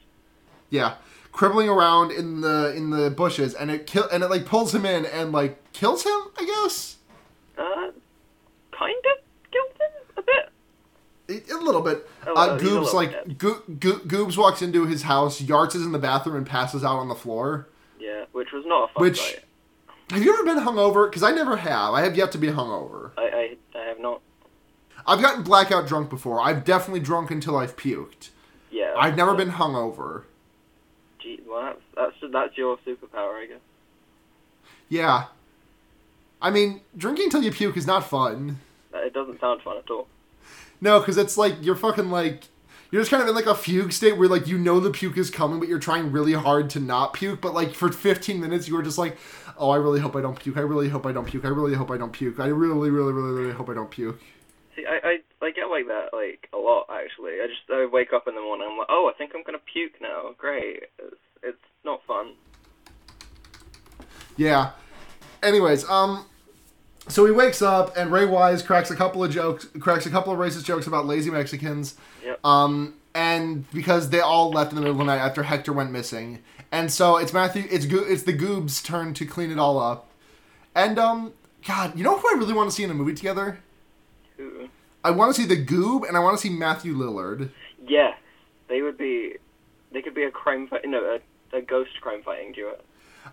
[0.70, 0.94] Yeah,
[1.32, 4.84] cribbling around in the in the bushes, and it kill and it like pulls him
[4.86, 6.20] in and like kills him.
[6.38, 6.96] I guess
[7.58, 7.90] Uh,
[8.72, 11.50] kind of killed him a bit.
[11.50, 12.08] a, a little bit.
[12.26, 13.38] Oh, uh, Goobs like.
[13.38, 16.98] Go- Go- Goobs walks into his house, Yarts is in the bathroom, and passes out
[16.98, 17.68] on the floor.
[18.06, 19.38] Yeah, which was not a fun Which-.
[20.10, 21.10] Have you ever been hungover?
[21.10, 21.92] Because I never have.
[21.92, 23.10] I have yet to be hungover.
[23.18, 24.20] I, I I have not.
[25.04, 26.40] I've gotten blackout drunk before.
[26.40, 28.30] I've definitely drunk until I've puked.
[28.70, 28.94] Yeah.
[28.96, 30.22] I've never been hungover.
[31.18, 33.60] Gee, well, that's that's that's your superpower, I guess.
[34.88, 35.24] Yeah.
[36.40, 38.60] I mean, drinking till you puke is not fun.
[38.94, 40.06] It doesn't sound fun at all.
[40.80, 42.44] No, because it's like you're fucking like
[42.90, 45.16] you're just kind of in like a fugue state where like you know the puke
[45.16, 47.40] is coming, but you're trying really hard to not puke.
[47.40, 49.16] But like for 15 minutes, you were just like,
[49.58, 50.56] oh, I really hope I don't puke.
[50.56, 51.44] I really hope I don't puke.
[51.44, 52.38] I really hope I don't puke.
[52.38, 54.20] I really, really, really, really hope I don't puke.
[54.74, 57.40] See, I, I I get like that like a lot actually.
[57.42, 58.68] I just I wake up in the morning.
[58.70, 60.34] I'm like, oh, I think I'm gonna puke now.
[60.38, 60.84] Great.
[60.98, 62.34] It's it's not fun.
[64.36, 64.72] Yeah.
[65.42, 66.26] Anyways, um,
[67.08, 70.32] so he wakes up and Ray Wise cracks a couple of jokes, cracks a couple
[70.32, 71.94] of racist jokes about lazy Mexicans.
[72.24, 72.44] Yep.
[72.44, 75.90] Um, and because they all left in the middle of the night after Hector went
[75.90, 79.78] missing, and so it's Matthew, it's Go- it's the Goob's turn to clean it all
[79.78, 80.10] up.
[80.74, 81.32] And um,
[81.66, 83.60] God, you know who I really want to see in a movie together?
[84.38, 84.68] Ooh.
[85.02, 87.50] I want to see the Goob, and I want to see Matthew Lillard.
[87.86, 88.14] Yeah,
[88.68, 89.36] they would be.
[89.92, 90.82] They could be a crime fight.
[90.84, 91.18] No,
[91.52, 92.76] a, a ghost crime fighting duo.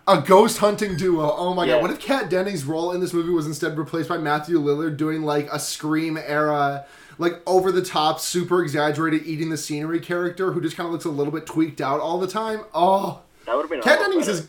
[0.06, 1.34] A ghost hunting duo.
[1.36, 1.74] Oh my Yeah.
[1.74, 1.82] god!
[1.82, 5.22] What if Kat Denning's role in this movie was instead replaced by Matthew Lillard doing
[5.22, 6.84] like a Scream era,
[7.18, 11.04] like over the top, super exaggerated, eating the scenery character who just kind of looks
[11.04, 12.60] a little bit tweaked out all the time?
[12.74, 13.80] Oh, That would have been.
[13.80, 14.38] Kat Dennings better.
[14.38, 14.48] is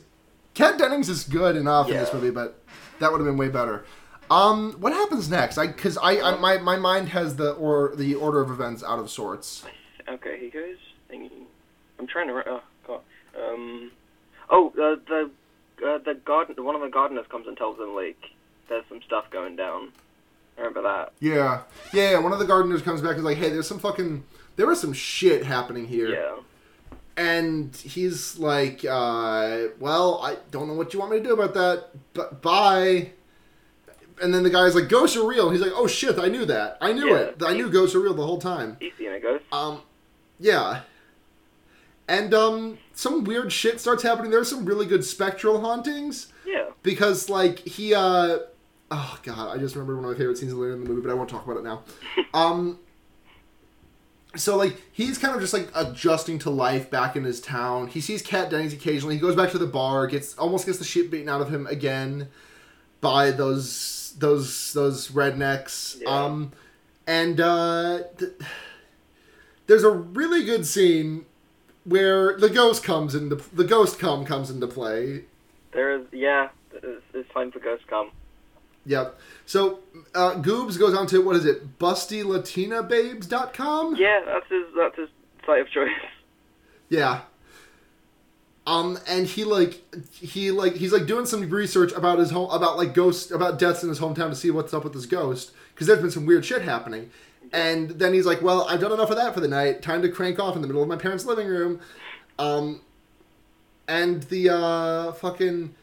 [0.53, 2.59] Kat Dennings is good enough in this movie, but
[2.99, 3.85] that would have been way better.
[4.31, 5.57] Um, what happens next?
[5.57, 8.99] I because I, I my my mind has the or the order of events out
[8.99, 9.63] of sorts.
[10.09, 10.77] Okay, he goes.
[11.97, 12.43] I'm trying to.
[12.49, 13.01] Oh god.
[13.39, 13.91] Um.
[14.49, 16.63] Oh, the the uh, the garden.
[16.63, 18.17] One of the gardeners comes and tells them like
[18.69, 19.91] there's some stuff going down.
[20.57, 21.11] I remember that.
[21.19, 21.61] Yeah,
[21.93, 22.11] yeah.
[22.11, 22.19] yeah.
[22.19, 24.23] One of the gardeners comes back and is like, "Hey, there's some fucking
[24.55, 26.35] there was some shit happening here." Yeah.
[27.17, 31.53] And he's like, uh, well, I don't know what you want me to do about
[31.53, 33.11] that, but bye.
[34.21, 35.47] And then the guy's like, ghosts are real.
[35.47, 36.77] And he's like, oh shit, I knew that.
[36.81, 37.19] I knew Yeah.
[37.19, 37.41] it.
[37.41, 38.75] I knew ghosts are real the whole time.
[38.81, 39.45] He's seen a ghost.
[39.53, 39.81] Um,
[40.41, 40.81] yeah.
[42.07, 44.31] And, um, some weird shit starts happening.
[44.31, 46.69] There's some really good spectral hauntings Yeah.
[46.83, 48.37] because, like, he, uh,
[48.91, 51.09] oh god, I just remember one of my favorite scenes later in the movie, but
[51.09, 51.81] I won't talk about it now.
[52.33, 52.79] um,
[54.35, 57.87] so like he's kind of just like adjusting to life back in his town.
[57.87, 59.15] He sees Kat Dennings occasionally.
[59.15, 61.65] He goes back to the bar, gets almost gets the shit beaten out of him
[61.67, 62.27] again
[63.01, 66.01] by those those those rednecks.
[66.01, 66.09] Yeah.
[66.09, 66.51] Um,
[67.07, 68.33] and uh, th-
[69.67, 71.25] there's a really good scene
[71.85, 75.23] where the ghost comes into the ghost come comes into play.
[75.71, 78.11] There is, yeah, it's, it's time for Ghost Come.
[78.85, 79.17] Yep.
[79.45, 79.79] So
[80.13, 81.79] uh, Goobs goes on to what is it?
[81.79, 83.95] BustyLatinaBabes.com?
[83.95, 85.09] Yeah, that's his that's his
[85.45, 85.89] site of choice.
[86.89, 87.21] Yeah.
[88.67, 92.77] Um, and he like he like he's like doing some research about his home about
[92.77, 95.87] like ghosts about deaths in his hometown to see what's up with this ghost because
[95.87, 97.11] there's been some weird shit happening.
[97.53, 99.81] And then he's like, "Well, I've done enough of that for the night.
[99.81, 101.79] Time to crank off in the middle of my parents' living room."
[102.37, 102.81] Um,
[103.87, 105.75] and the uh fucking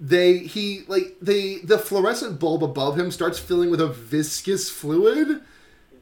[0.00, 5.40] they he like the the fluorescent bulb above him starts filling with a viscous fluid.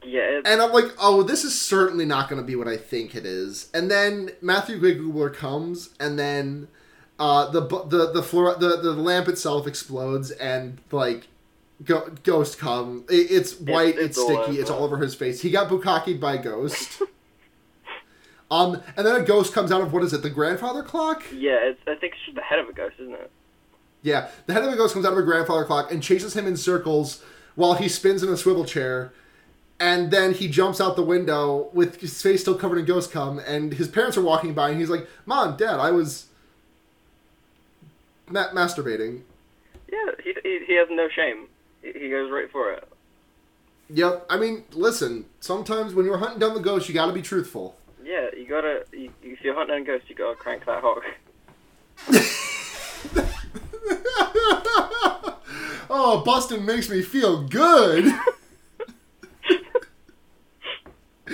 [0.05, 3.15] Yeah, And I'm like, oh, this is certainly not going to be what I think
[3.15, 3.69] it is.
[3.73, 6.67] And then Matthew Gray Gubler comes, and then
[7.17, 11.27] uh, the the the floor the, the lamp itself explodes, and like
[11.85, 13.05] go- ghost come.
[13.09, 15.41] It, it's white, it's, it's all sticky, it's all over his face.
[15.41, 17.01] He got bukakied by a ghost.
[18.51, 20.21] um, and then a ghost comes out of what is it?
[20.21, 21.23] The grandfather clock.
[21.33, 23.31] yeah, it's I think it's just the head of a ghost, isn't it?
[24.01, 26.45] Yeah, the head of a ghost comes out of a grandfather clock and chases him
[26.45, 27.23] in circles
[27.55, 29.13] while he spins in a swivel chair.
[29.79, 33.39] And then he jumps out the window with his face still covered in ghost cum,
[33.39, 36.27] and his parents are walking by, and he's like, "Mom, Dad, I was
[38.29, 39.23] ma- masturbating."
[39.91, 41.47] Yeah, he, he he has no shame.
[41.83, 42.87] He, goes right for it.
[43.89, 44.25] Yep.
[44.29, 45.25] I mean, listen.
[45.39, 47.75] Sometimes when you're hunting down the ghost, you got to be truthful.
[48.03, 48.85] Yeah, you gotta.
[48.91, 51.03] You, if you're hunting down a ghost, you gotta crank that hog.
[55.89, 58.11] oh, Boston makes me feel good.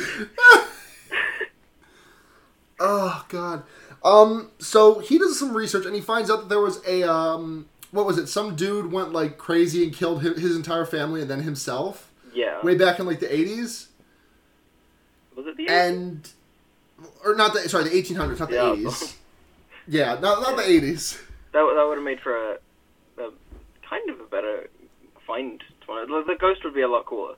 [2.80, 3.64] oh God.
[4.04, 4.52] Um.
[4.60, 7.68] So he does some research and he finds out that there was a um.
[7.92, 8.28] What was it?
[8.28, 12.62] Some dude went like crazy and killed his, his entire family and then himself Yeah.
[12.64, 13.88] way back in like the eighties
[15.36, 16.30] Was it the and
[17.26, 19.18] or not the sorry the eighteen hundreds not the eighties.
[19.88, 21.18] yeah, not not the eighties.
[21.54, 22.58] That that would have made for a,
[23.18, 23.32] a
[23.90, 24.70] kind of a better
[25.26, 25.64] find.
[25.88, 27.34] The the ghost would be a lot cooler.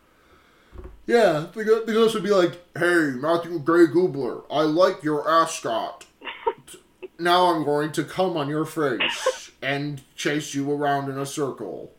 [1.08, 6.06] Yeah, the, the ghost would be like, "Hey, Matthew Gray Gubler, I like your ascot.
[7.24, 11.92] now I'm going to come on your face and chase you around in a circle.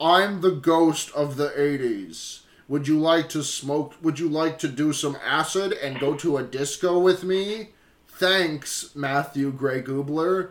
[0.00, 2.40] I'm the ghost of the '80s.
[2.68, 3.94] Would you like to smoke?
[4.02, 7.70] Would you like to do some acid and go to a disco with me?
[8.08, 10.50] Thanks, Matthew Gray Gubler.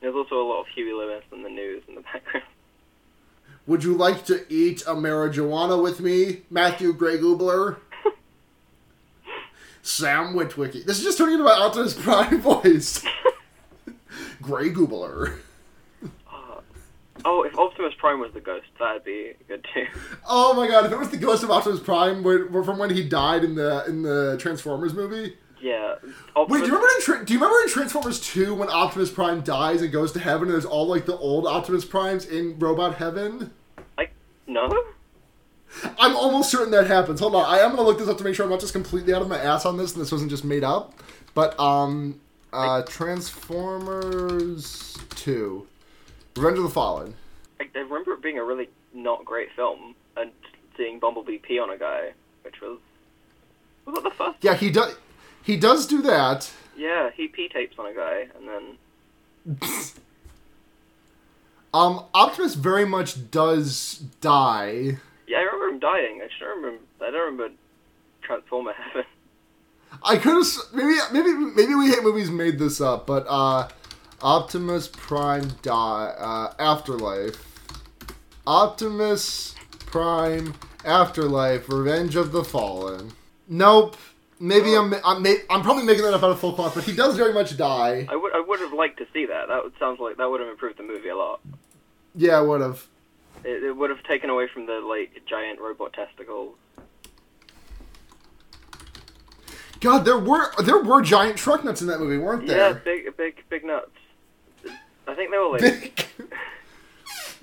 [0.00, 2.46] There's also a lot of Huey Lewis and the News in the background.
[3.66, 7.76] Would you like to eat a marijuana with me, Matthew Gray Gubler?
[9.82, 10.84] Sam Witwicky.
[10.84, 13.04] This is just turning into my Optimus Prime voice.
[14.42, 15.38] Gray Gubler.
[16.04, 16.60] Uh,
[17.24, 19.86] oh, if Optimus Prime was the ghost, that'd be good too.
[20.28, 20.86] Oh my god!
[20.86, 24.02] If it was the ghost of Optimus Prime from when he died in the in
[24.02, 25.36] the Transformers movie.
[25.60, 25.94] Yeah.
[26.36, 29.42] Wait, do you remember in Tra- do you remember in Transformers Two when Optimus Prime
[29.42, 32.96] dies and goes to heaven and there's all like the old Optimus Primes in Robot
[32.96, 33.52] Heaven?
[33.96, 34.12] Like
[34.48, 34.68] no.
[35.98, 37.20] I'm almost certain that happens.
[37.20, 39.14] Hold on, I am gonna look this up to make sure I'm not just completely
[39.14, 40.94] out of my ass on this and this wasn't just made up.
[41.34, 42.20] But um,
[42.52, 45.66] uh, Transformers Two,
[46.36, 47.14] Revenge of the Fallen.
[47.60, 50.30] I, remember it being a really not great film and
[50.76, 52.78] seeing Bumblebee pee on a guy, which was
[53.86, 54.38] was that the first?
[54.42, 54.94] Yeah, he does.
[55.42, 56.50] He does do that.
[56.76, 59.58] Yeah, he pee tapes on a guy and then
[61.74, 64.98] Um, Optimus very much does die.
[65.26, 66.20] Yeah, I remember him dying.
[66.22, 66.84] I just don't remember.
[67.00, 67.54] I don't remember
[68.22, 69.04] Transformer heaven.
[70.02, 73.68] I could have maybe maybe maybe we hate movies made this up, but uh,
[74.22, 77.36] Optimus Prime die uh, Afterlife.
[78.46, 79.54] Optimus
[79.86, 80.54] Prime
[80.84, 83.12] Afterlife Revenge of the Fallen.
[83.48, 83.96] Nope.
[84.40, 86.96] Maybe I'm I'm, ma- I'm probably making that up out of full cloth, but he
[86.96, 88.06] does very much die.
[88.10, 89.46] I would I would have liked to see that.
[89.48, 91.40] That would sounds like that would have improved the movie a lot.
[92.16, 92.88] Yeah, I would have.
[93.44, 96.56] It, it would have taken away from the like giant robot testicles.
[99.80, 102.70] God, there were there were giant truck nuts in that movie, weren't there?
[102.70, 103.90] Yeah, big big big nuts.
[105.08, 106.06] I think they were like Big,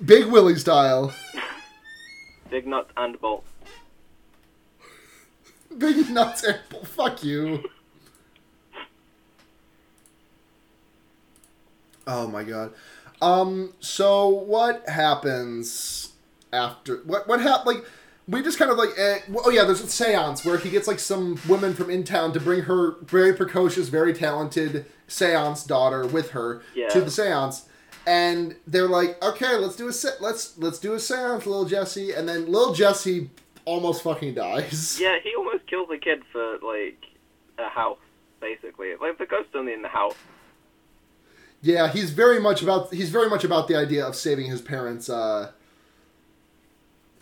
[0.04, 1.12] Big Willie style.
[2.50, 3.44] big nuts and bolt.
[5.76, 6.86] Big nuts bolt.
[6.86, 7.68] Fuck you.
[12.06, 12.72] Oh my god.
[13.22, 13.74] Um.
[13.80, 16.12] So what happens
[16.52, 17.28] after what?
[17.28, 17.76] What happened?
[17.76, 17.84] Like
[18.28, 18.90] we just kind of like.
[18.98, 22.32] Eh, oh yeah, there's a séance where he gets like some woman from in town
[22.32, 26.88] to bring her very precocious, very talented séance daughter with her Yeah.
[26.88, 27.62] to the séance.
[28.06, 32.12] And they're like, okay, let's do a se- let's let's do a séance, little Jesse.
[32.12, 33.30] And then little Jesse
[33.66, 34.98] almost fucking dies.
[35.00, 37.04] Yeah, he almost kills a kid for like
[37.58, 37.98] a house.
[38.40, 38.94] basically.
[38.98, 40.14] Like the ghost's only in the house.
[41.62, 45.10] Yeah, he's very much about he's very much about the idea of saving his parents
[45.10, 45.52] uh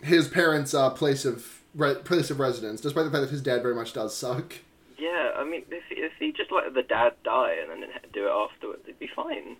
[0.01, 3.61] his parents uh place of re- place of residence despite the fact that his dad
[3.61, 4.53] very much does suck.
[4.97, 8.31] Yeah, I mean, if if he just let the dad die and then do it
[8.31, 9.57] afterwards, it'd be fine.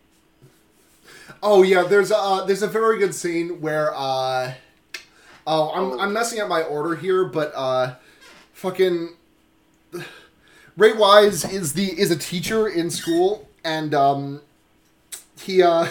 [1.43, 4.53] Oh yeah, there's a uh, there's a very good scene where uh
[5.45, 7.95] oh I'm I'm messing up my order here, but uh
[8.53, 9.15] fucking
[10.77, 14.41] Ray Wise is the is a teacher in school and um
[15.49, 15.87] he uh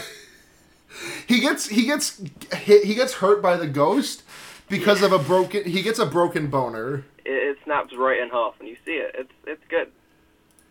[1.27, 4.23] he gets he gets hit he gets hurt by the ghost
[4.69, 7.05] because of a broken he gets a broken boner.
[7.25, 9.15] It, it snaps right in half, and you see it.
[9.19, 9.91] It's it's good.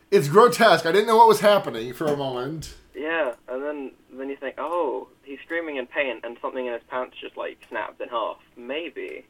[0.09, 0.85] It's grotesque.
[0.85, 2.75] I didn't know what was happening for a moment.
[2.95, 6.83] Yeah, and then then you think, oh, he's screaming in pain, and something in his
[6.89, 8.37] pants just like snapped in half.
[8.55, 9.25] Maybe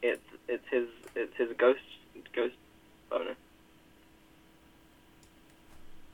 [0.00, 1.80] it's it's his it's his ghost
[2.32, 2.54] ghost
[3.10, 3.34] boner.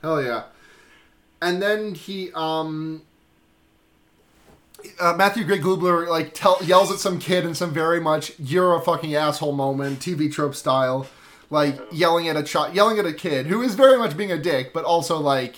[0.01, 0.43] Hell yeah.
[1.41, 3.03] And then he um
[4.99, 8.75] uh, Matthew Gray Gubler like tell, yells at some kid in some very much you're
[8.75, 11.07] a fucking asshole moment, TV trope style,
[11.49, 14.37] like yelling at a child, yelling at a kid who is very much being a
[14.37, 15.55] dick, but also like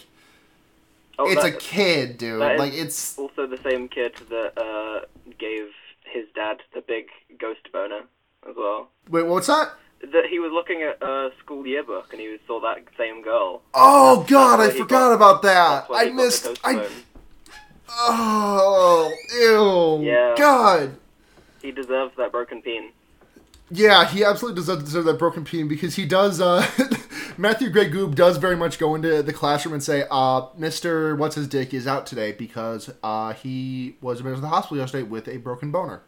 [1.21, 2.39] Oh, it's a kid, dude.
[2.39, 5.05] Like it's also the same kid that uh,
[5.37, 5.67] gave
[6.03, 8.01] his dad the big ghost boner
[8.49, 8.89] as well.
[9.07, 9.73] wait, what's that?
[10.01, 13.61] That he was looking at a school yearbook and he saw that same girl.
[13.73, 15.87] Oh God, I forgot got- about that.
[15.93, 16.47] I he got the missed.
[16.63, 16.87] I
[17.89, 19.13] oh
[20.01, 20.05] ew.
[20.05, 20.35] Yeah.
[20.37, 20.97] God.
[21.61, 22.91] He deserves that broken peen.
[23.69, 26.41] Yeah, he absolutely does deserve that broken peen because he does.
[26.41, 26.65] Uh,
[27.37, 31.35] Matthew Gray Goob does very much go into the classroom and say, uh, "Mister, what's
[31.35, 35.27] his dick is out today because uh, he was admitted to the hospital yesterday with
[35.29, 36.01] a broken boner."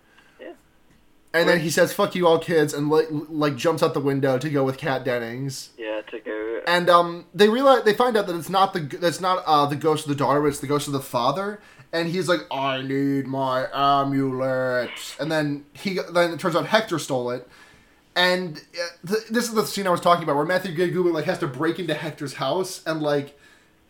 [1.33, 4.37] And then he says, "Fuck you all, kids," and like, like jumps out the window
[4.37, 5.71] to go with Kat Dennings.
[5.77, 6.61] Yeah, to go.
[6.67, 9.75] And um, they realize they find out that it's not the that's not uh, the
[9.75, 11.59] ghost of the daughter, but it's the ghost of the father.
[11.91, 16.99] And he's like, "I need my amulet." And then he then it turns out Hector
[16.99, 17.47] stole it.
[18.15, 21.09] And uh, th- this is the scene I was talking about, where Matthew Gay Goober
[21.09, 23.39] like has to break into Hector's house and like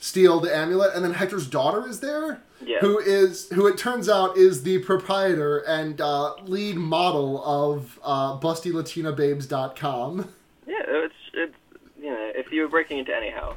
[0.04, 2.80] steal the amulet, and then Hector's daughter is there, Yeah.
[2.80, 8.38] who is who it turns out is the proprietor and uh, lead model of uh,
[8.40, 10.30] BustyLatinaBabes.com.
[10.68, 11.56] Yeah, it's it's
[12.02, 13.56] you know if you were breaking into any house,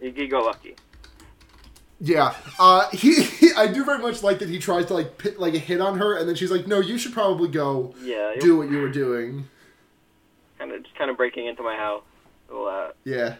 [0.00, 0.76] you, got lucky.
[2.00, 5.38] Yeah, uh, he, he- I do very much like that he tries to like pit,
[5.38, 8.56] like hit on her, and then she's like, "No, you should probably go Yeah, do
[8.58, 9.48] what you were doing."
[10.58, 12.02] kind of just kind of breaking into my house.
[12.48, 12.92] That.
[13.04, 13.34] Yeah.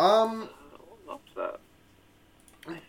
[0.00, 0.48] Um,
[1.04, 1.60] What's that?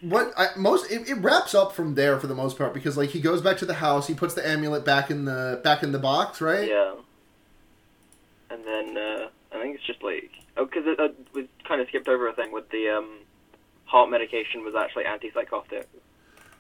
[0.02, 3.10] what I most it, it wraps up from there for the most part because like
[3.10, 5.91] he goes back to the house, he puts the amulet back in the back in
[5.91, 6.67] the box, right?
[6.67, 6.93] Yeah.
[8.50, 11.88] And then uh, I think it's just like oh, because it, uh, we kind of
[11.88, 13.10] skipped over a thing with the um,
[13.86, 15.86] heart medication was actually antipsychotic,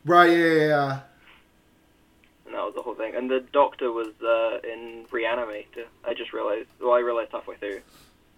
[0.05, 0.31] Right.
[0.31, 0.37] Yeah.
[0.37, 0.67] Yeah.
[0.67, 0.99] yeah.
[2.45, 3.13] and that was the whole thing.
[3.15, 5.85] And the doctor was uh, in Reanimator.
[6.05, 6.69] I just realized.
[6.79, 7.81] Well, I realized halfway through,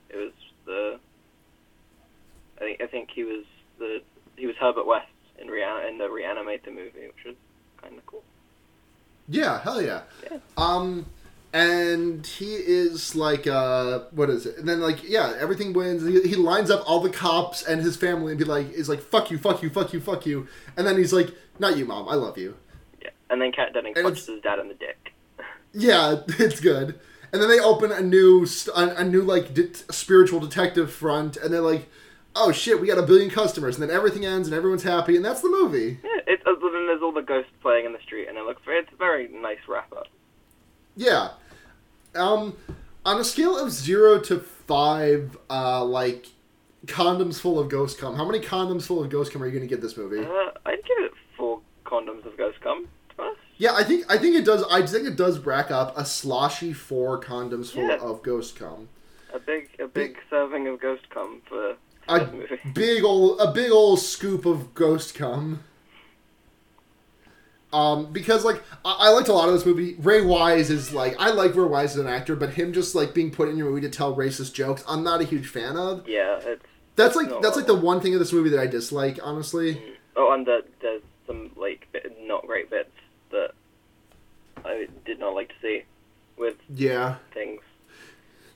[0.09, 0.31] it was
[0.65, 0.99] the.
[2.63, 3.45] I think I think he was
[3.77, 4.01] the
[4.37, 7.35] he was Herbert West in Rean in the Reanimator movie, which was
[7.81, 8.23] kind of cool.
[9.27, 10.03] Yeah, hell yeah.
[10.29, 10.37] Yeah.
[10.57, 11.05] Um,
[11.53, 14.57] and he is like, uh, what is it?
[14.57, 16.03] And then like, yeah, everything wins.
[16.03, 19.01] He, he lines up all the cops and his family and be like, is like,
[19.01, 20.47] fuck you, fuck you, fuck you, fuck you.
[20.75, 22.55] And then he's like, not you, mom, I love you.
[23.01, 23.09] Yeah.
[23.29, 25.13] And then Kat Dennings And punches his dad in the dick.
[25.75, 26.99] Yeah, it's good.
[27.31, 28.45] And then they open a new,
[28.75, 31.89] a, a new like de- spiritual detective front, and they're like,
[32.35, 35.23] oh shit, we got a billion customers, and then everything ends and everyone's happy, and
[35.23, 35.99] that's the movie.
[36.03, 36.09] Yeah.
[36.27, 38.91] It's other than there's all the ghosts playing in the street, and it looks it's
[38.91, 40.07] a very nice wrap up.
[40.95, 41.29] Yeah.
[42.15, 42.55] Um,
[43.05, 46.27] on a scale of zero to five, uh, like
[46.85, 48.15] condoms full of ghost cum.
[48.15, 50.19] How many condoms full of ghost cum are you going to give this movie?
[50.19, 52.87] Uh, I'd give it four condoms of ghost cum.
[53.09, 53.39] To be honest.
[53.57, 54.63] Yeah, I think I think it does.
[54.71, 57.97] I think it does rack up a sloshy four condoms full Yeah.
[57.97, 58.89] of ghost cum.
[59.33, 61.75] A big a big serving of ghost cum for
[62.07, 62.29] A
[62.73, 65.63] big old a big old scoop of ghost cum.
[67.71, 69.95] Um, because like I, I liked a lot of this movie.
[69.99, 73.13] Ray Wise is like I like Ray Wise as an actor, but him just like
[73.13, 76.07] being put in your movie to tell racist jokes, I'm not a huge fan of.
[76.07, 76.63] Yeah, it's
[76.95, 77.41] That's like No.
[77.41, 79.81] that's like the one thing of this movie that I dislike, honestly.
[80.15, 81.87] oh, and the, there's some like
[82.21, 82.91] not great bits
[83.31, 83.51] that
[84.63, 85.83] I did not like to see
[86.37, 87.61] with Yeah, things.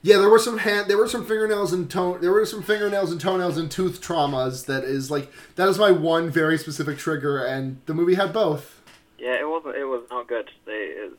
[0.02, 0.18] Yeah.
[0.18, 3.20] There were some hand, there were some fingernails and toe, there were some fingernails and
[3.20, 4.66] toenails and tooth traumas.
[4.66, 8.80] That is like that is my one very specific trigger, and the movie had both.
[9.18, 9.76] Yeah, it wasn't.
[9.76, 10.50] It was not good.
[10.64, 11.12] They is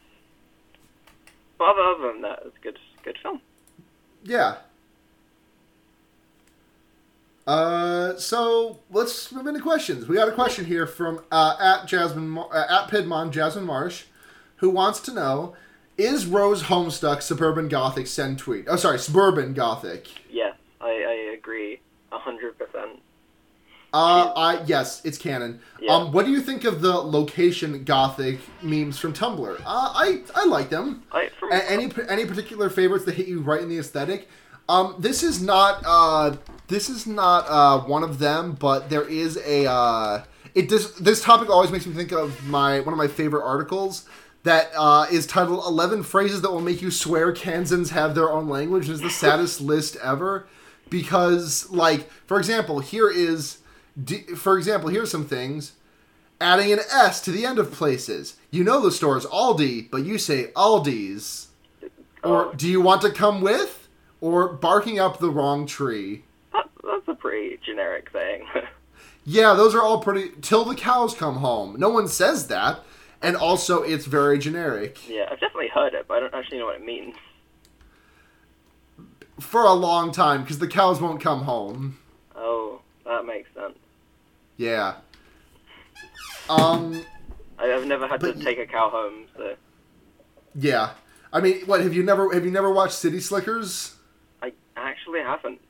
[1.60, 3.42] but other, than that, it's a good, good film.
[4.24, 4.56] Yeah.
[7.46, 10.08] Uh, so let's move into questions.
[10.08, 14.06] We got a question here from uh, at Jasmine uh, at Pidmon Jasmine Marsh,
[14.58, 15.56] who wants to know:
[16.00, 18.08] Is Rose Homestuck suburban gothic?
[18.08, 18.66] Send tweet.
[18.70, 20.08] Oh, sorry, suburban gothic.
[20.32, 21.82] Yes, I, I agree,
[22.14, 23.02] a hundred percent.
[23.92, 25.60] Uh, I yes, it's canon.
[25.82, 25.94] Yeah.
[25.94, 29.60] Um, what do you think of the location gothic memes from Tumblr?
[29.60, 31.04] Uh, I I like them.
[31.12, 34.30] I from A- any any particular favorites that hit you right in the aesthetic?
[34.70, 36.38] Um, this is not uh,
[36.68, 40.24] this is not uh, one of them, but there is a uh,
[40.56, 44.08] it does this topic always makes me think of my one of my favorite articles
[44.44, 48.48] that uh, is titled 11 phrases that will make you swear Kansans have their own
[48.48, 50.48] language It's the saddest list ever
[50.90, 53.58] because like for example here is
[54.36, 55.74] for example here's some things
[56.42, 58.38] adding an S to the end of places.
[58.50, 61.48] You know the store store's Aldi, but you say Aldi's.
[62.24, 62.54] Or Oh.
[62.54, 63.88] do you want to come with?
[64.22, 66.24] Or barking up the wrong tree.
[66.54, 68.46] that, that's a pretty generic thing.
[69.26, 70.32] Yeah, those are all pretty.
[70.42, 71.76] Till the cows come home.
[71.78, 72.80] No one says that.
[73.22, 75.08] And also, it's very generic.
[75.10, 77.16] yeah, I've definitely heard it, but I don't actually know what it means.
[79.40, 81.98] For a long time, because the cows won't come home.
[82.36, 83.78] Oh, that makes sense.
[84.58, 84.96] Yeah.
[86.50, 87.06] Um,
[87.58, 89.56] I've never had to take a cow home, so
[90.56, 90.92] yeah.
[91.32, 93.96] I mean, what have you never have you never watched City Slickers?
[94.42, 95.62] I actually haven't.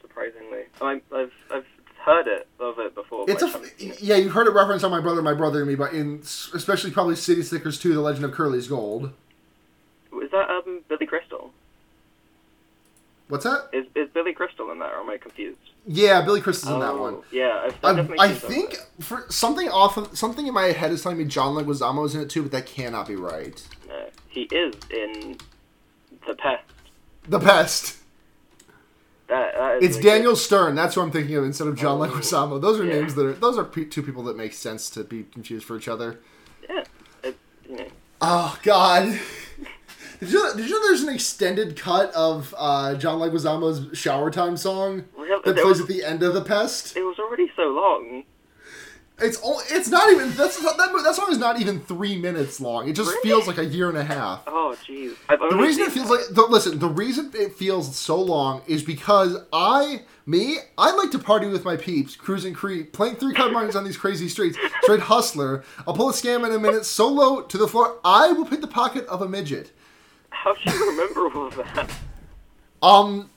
[0.00, 1.66] Surprisingly, I, I've I've
[2.06, 3.26] heard it of it before.
[3.28, 4.00] It's a I haven't seen it.
[4.00, 4.16] yeah.
[4.16, 7.16] You've heard it referenced on my brother, my brother, and me, but in especially probably
[7.16, 9.12] City Slickers 2, The Legend of Curly's Gold.
[10.12, 11.52] Was that um Billy Crystal?
[13.28, 13.68] What's that?
[13.72, 15.58] Is is Billy Crystal in that, or am I confused?
[15.84, 17.22] Yeah, Billy Crystal's in that one.
[17.32, 18.86] Yeah, I've, I've I, definitely I seen some of think it.
[19.04, 22.30] for something off of, something in my head is telling me John Leguizamo's in it
[22.30, 23.66] too, but that cannot be right.
[23.88, 25.36] No, he is in
[26.26, 26.64] the pest.
[27.28, 27.96] The best.
[29.28, 30.74] That, that It's Daniel Stern.
[30.74, 32.60] That's who I'm thinking of instead of John Oh, Leguizamo.
[32.60, 32.94] Those are yeah.
[33.00, 35.88] names that are those are two people that make sense to be confused for each
[35.88, 36.20] other.
[36.68, 36.84] Yeah,
[37.24, 37.36] it,
[37.68, 37.86] know,
[38.20, 39.18] Oh God.
[40.20, 44.56] Did you, did you know there's an extended cut of uh, John Leguizamo's "Shower Time"
[44.56, 45.42] song Really?
[45.44, 46.96] that There plays was- at the end of the Pest?
[46.96, 48.24] it was already so long.
[49.18, 52.86] It's all, it's not even that's that, that song is not even three minutes long.
[52.86, 53.22] It just Really?
[53.22, 54.42] feels like a year and a half.
[54.46, 55.14] Oh, jeez.
[55.28, 56.14] The reason it feels that.
[56.26, 61.10] like the, listen, the reason it feels so long is because I me I like
[61.12, 64.58] to party with my peeps, cruising creep, playing three card minds on these crazy streets,
[64.82, 65.64] straight hustler.
[65.86, 67.98] I'll pull a scam in a minute, solo to the floor.
[68.04, 69.70] I will pick the pocket of a midget.
[70.28, 71.90] How do you remember all of that?
[72.82, 73.30] Um,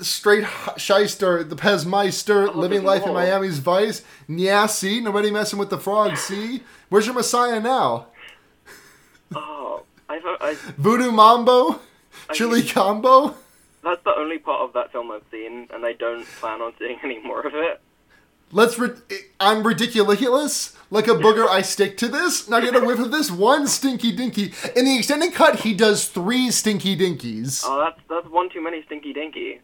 [0.00, 0.44] straight
[0.76, 3.12] shyster, the Pezmeister, Oh, living life in.
[3.12, 4.02] Miami's vice.
[4.28, 6.16] Yeah, see, nobody messing with the frog.
[6.16, 8.06] See, where's your messiah now?
[9.34, 11.80] Oh, I've, uh, I, Voodoo Mambo,
[12.30, 13.34] I- chili combo.
[13.82, 16.98] that's the only part of that film I've seen, and I don't plan on seeing
[17.02, 17.80] any more of it.
[18.52, 18.78] Let's.
[18.78, 20.76] Ri- eh, I'm ridiculous.
[20.88, 22.48] Like a booger, I stick to this.
[22.48, 24.52] Now get a whiff of this one stinky dinky.
[24.76, 27.64] In the extended cut, he does three stinky dinkies.
[27.66, 29.60] Oh, that's that's one too many Stinky Dinky.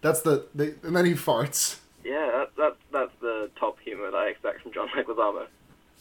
[0.00, 1.78] That's the, the and then he farts.
[2.04, 5.46] Yeah, that, that that's the top humor that I expect from John Leguizamo.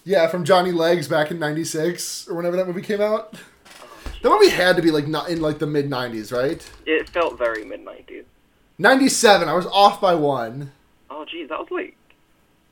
[0.03, 3.33] Yeah, from Johnny Legs back in '96 or whenever that movie came out.
[4.23, 6.69] That movie had to be like not in like the mid '90s, right?
[6.85, 8.23] It felt very mid '90s.
[8.77, 9.47] '97.
[9.49, 10.71] I was off by one.
[11.09, 11.95] Oh, geez, that was like,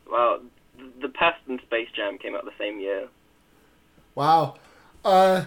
[0.10, 0.40] wow.
[1.02, 3.08] The Pest and Space Jam came out the same year.
[4.14, 4.56] Wow.
[5.04, 5.46] Uh,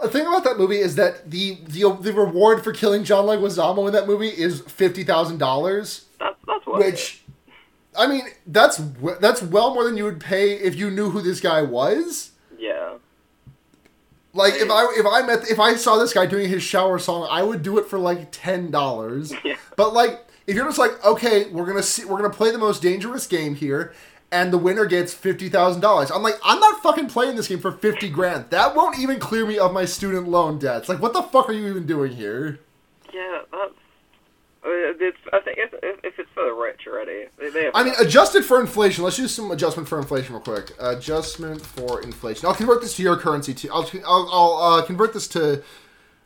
[0.00, 3.86] the thing about that movie is that the the the reward for killing John Leguizamo
[3.86, 6.06] in that movie is fifty thousand dollars.
[6.18, 6.80] That's that's what.
[6.80, 7.22] Which,
[7.98, 8.80] I mean, that's
[9.20, 12.32] that's well more than you would pay if you knew who this guy was.
[12.58, 12.94] Yeah.
[14.34, 17.26] Like if I if I met if I saw this guy doing his shower song,
[17.30, 19.32] I would do it for like ten dollars.
[19.44, 19.56] Yeah.
[19.76, 22.82] But like if you're just like, okay, we're gonna see, we're gonna play the most
[22.82, 23.94] dangerous game here,
[24.32, 26.10] and the winner gets fifty thousand dollars.
[26.10, 28.50] I'm like, I'm not fucking playing this game for fifty grand.
[28.50, 30.88] That won't even clear me of my student loan debts.
[30.88, 32.60] Like, what the fuck are you even doing here?
[33.12, 33.72] Yeah, that's.
[34.68, 37.70] It's, I think if, if, it's for the rich already, they.
[37.72, 39.04] I mean, adjusted for inflation.
[39.04, 40.72] Let's use some adjustment for inflation real quick.
[40.80, 42.46] Adjustment for inflation.
[42.46, 43.68] I'll convert this to your currency too.
[43.72, 45.62] I'll I'll, I'll uh, convert this to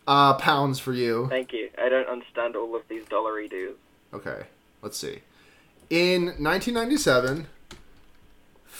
[0.06, 1.26] uh, pounds for you.
[1.28, 1.68] Thank you.
[1.76, 3.76] I don't understand all of these dollary dues.
[4.14, 4.44] Okay,
[4.80, 5.20] let's see.
[5.90, 7.46] In 1997,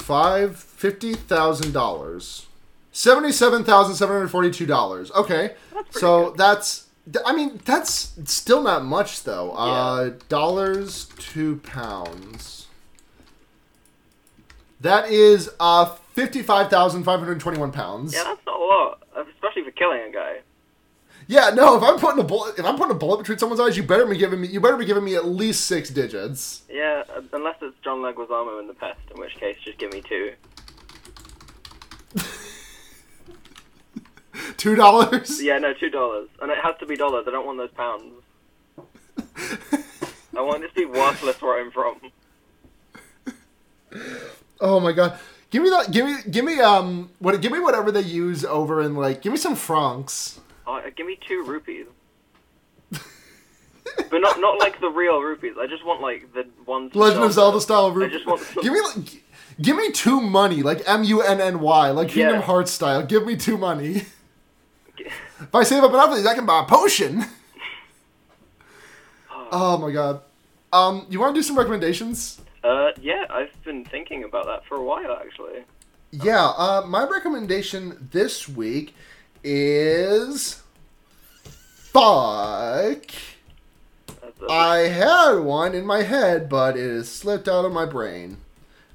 [0.00, 2.46] five fifty thousand dollars,
[2.92, 5.10] seventy-seven thousand seven hundred forty-two dollars.
[5.12, 6.38] Okay, That's so good.
[6.38, 6.86] that's
[7.24, 9.52] I mean, that's still not much though.
[9.52, 12.66] Uh, dollars to pounds.
[14.80, 18.14] That is uh fifty-five thousand five hundred twenty-one pounds.
[18.14, 19.02] Yeah, that's not a lot.
[19.16, 20.38] especially for killing a guy.
[21.30, 21.76] Yeah, no.
[21.76, 24.04] If I'm putting a bullet, if I'm putting a bullet between someone's eyes, you better
[24.04, 26.62] be giving me, you better be giving me at least six digits.
[26.68, 30.02] Yeah, uh, unless it's John Leguizamo in The Pest, in which case just give me
[30.02, 30.32] two.
[34.56, 35.40] Two dollars.
[35.40, 37.26] Yeah, no, two dollars, and it has to be dollars.
[37.28, 38.12] I don't want those pounds.
[40.36, 42.00] I want this to be worthless where I'm from.
[44.60, 45.16] Oh my god.
[45.50, 45.92] Give me that.
[45.92, 46.16] Give me.
[46.28, 46.60] Give me.
[46.60, 47.10] Um.
[47.20, 47.40] What?
[47.40, 49.22] Give me whatever they use over in like.
[49.22, 50.40] Give me some francs.
[50.70, 51.86] Oh, give me two rupees.
[52.92, 55.54] but not not like the real rupees.
[55.58, 56.94] I just want like the ones.
[56.94, 58.12] Legend of Zelda style rupees.
[58.12, 59.22] just want some- Give me like.
[59.60, 62.40] Give me two money, like M U N N Y, like Kingdom Yeah.
[62.40, 63.04] Hearts style.
[63.04, 64.06] Give me two money.
[65.42, 67.24] If I save up enough of these, I can buy a potion.
[69.52, 70.20] oh my god.
[70.72, 72.40] Um, you want to do some recommendations?
[72.62, 75.64] Uh, yeah, I've been thinking about that for a while actually.
[76.10, 78.94] Yeah, uh, my recommendation this week
[79.42, 80.59] is
[81.92, 83.04] fuck.
[84.48, 88.38] I had one in my head, but it has slipped out of my brain.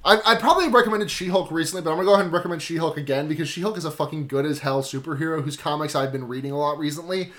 [0.03, 3.27] I, I probably recommended She-Hulk recently, but I'm gonna go ahead and recommend She-Hulk again
[3.27, 6.57] because She-Hulk is a fucking good as hell superhero whose comics I've been reading a
[6.57, 7.31] lot recently.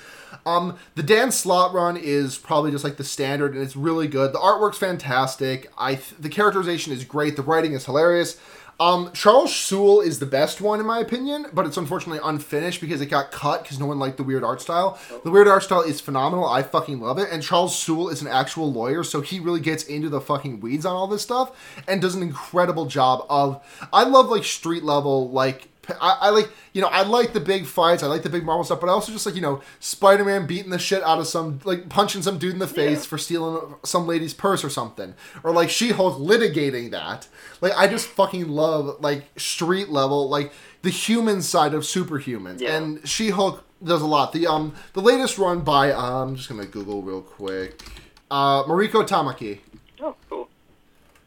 [0.44, 4.32] Um, the Dan Slott run is probably just like the standard, and it's really good.
[4.32, 5.70] The artwork's fantastic.
[5.78, 7.36] I th- the characterization is great.
[7.36, 8.38] The writing is hilarious.
[8.78, 13.00] Um, Charles Soule is the best one in my opinion, but it's unfortunately unfinished because
[13.00, 14.98] it got cut because no one liked the weird art style.
[15.24, 16.46] The weird art style is phenomenal.
[16.46, 17.30] I fucking love it.
[17.32, 20.84] And Charles Soule is an actual lawyer, so he really gets into the fucking weeds
[20.84, 23.64] on all this stuff and does an incredible job of.
[23.92, 25.68] I love like street level like.
[26.00, 28.64] I, I like you know I like the big fights I like the big Marvel
[28.64, 31.26] stuff but I also just like you know Spider Man beating the shit out of
[31.26, 33.08] some like punching some dude in the face Yeah.
[33.08, 35.14] for stealing some lady's purse or something
[35.44, 37.28] or like She Hulk litigating that
[37.60, 42.76] like I just fucking love like street level like the human side of superhumans Yeah.
[42.76, 46.48] and She Hulk does a lot the um the latest run by um, I'm just
[46.48, 47.82] gonna Google real quick
[48.30, 49.60] uh Mariko Tamaki
[50.00, 50.48] oh, cool.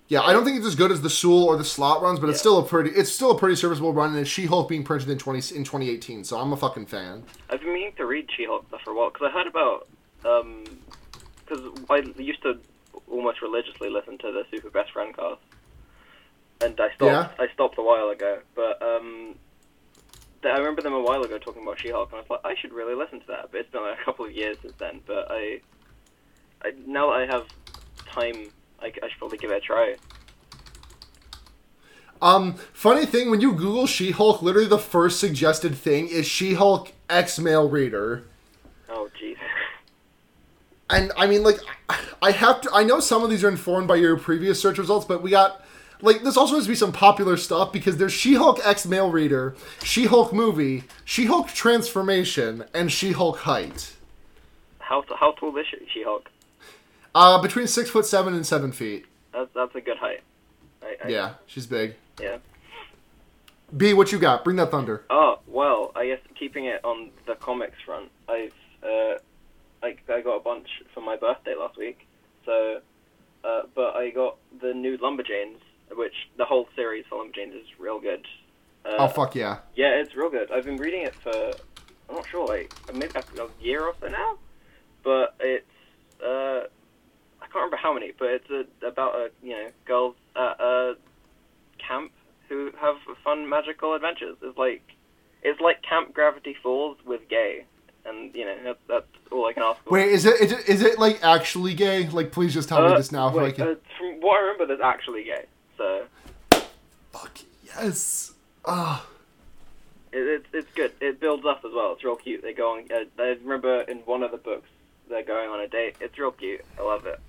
[0.09, 2.29] Yeah, I don't think it's as good as the Soule or the Slott runs, but
[2.29, 5.07] it's still a pretty it's still a pretty serviceable run, and it's She-Hulk being printed
[5.09, 7.23] in twenty in 2018, so I'm a fucking fan.
[7.49, 9.87] I've been meaning to read She-Hulk stuff for a while because I heard about
[10.25, 10.63] um
[11.45, 12.59] because I used to
[13.07, 15.41] almost religiously listen to the Super Best Friend cast,
[16.61, 17.01] and I stopped.
[17.01, 17.29] Yeah?
[17.39, 19.35] I stopped a while ago, but um.
[20.41, 22.55] th- I remember them a while ago talking about She-Hulk, and I was like, I
[22.59, 23.51] should really listen to that.
[23.51, 25.01] But it's been like a couple of years since then.
[25.05, 25.61] But I,
[26.63, 27.45] I now that I have
[28.07, 28.49] time,
[28.81, 29.95] I, I should probably give it a try.
[32.21, 37.39] Um, funny thing when you Google She-Hulk, literally the first suggested thing is She-Hulk X
[37.39, 38.25] male reader.
[38.89, 39.37] Oh, jeez.
[40.91, 41.59] And I mean, like,
[42.19, 42.71] I have to.
[42.73, 45.63] I know some of these are informed by your previous search results, but we got
[46.01, 49.55] like this also has to be some popular stuff because there's She-Hulk X male reader,
[49.83, 53.93] She-Hulk movie, She-Hulk transformation, and She-Hulk height.
[54.79, 56.29] How how tall is She-Hulk?
[57.19, 59.05] Uh, between six foot seven and seven feet.
[59.33, 60.21] That's that's a good height.
[60.81, 61.95] I, I, Yeah, she's big.
[62.17, 62.37] Yeah.
[63.75, 64.45] B, what you got?
[64.45, 65.03] Bring that thunder.
[65.09, 69.15] Oh well, I guess keeping it on the comics front, I've uh,
[69.83, 72.07] I, I got a bunch for my birthday last week.
[72.45, 72.79] So,
[73.43, 75.59] uh, but I got the new Lumberjanes,
[75.91, 78.25] which the whole series for Lumberjanes is real good.
[78.85, 79.57] Uh, oh fuck yeah.
[79.75, 80.53] Yeah, it's real good.
[80.53, 81.51] I've been reading it for
[82.07, 84.37] I'm not sure, like maybe a a year or so now.
[85.03, 85.65] But it's
[86.25, 86.67] uh,
[87.51, 90.95] can't remember how many, but it's a, about a you know girls at a
[91.77, 92.11] camp
[92.47, 94.37] who have fun magical adventures.
[94.41, 94.81] It's like
[95.43, 97.65] it's like Camp Gravity Falls with gay,
[98.05, 99.91] and you know that's, that's all I can ask for.
[99.91, 102.07] Wait, is it, is it is it like actually gay?
[102.09, 103.29] Like, please just tell me Uh, this now.
[103.29, 103.67] If I wait, can...
[103.67, 105.45] uh, from what I remember, there's actually gay.
[105.77, 106.03] So
[107.11, 108.33] Fuck yes.
[108.65, 109.05] Ah.
[110.11, 110.91] it, it's it's good.
[110.99, 111.93] It builds up as well.
[111.93, 112.41] It's real cute.
[112.41, 112.85] They go on.
[112.91, 114.67] Uh, I remember in one of the books
[115.09, 115.95] they're going on a date.
[116.01, 116.61] It's real cute.
[116.77, 117.19] I love it.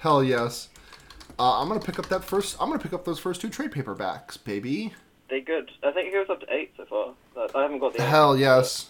[0.00, 0.68] Hell yes.
[1.38, 2.56] Uh, I'm gonna pick up that first.
[2.60, 4.92] I'm gonna pick up those first two trade paperbacks, baby.
[5.28, 5.70] They good.
[5.82, 7.48] I think it goes up to eight so far.
[7.54, 8.88] I haven't got the Hell yes.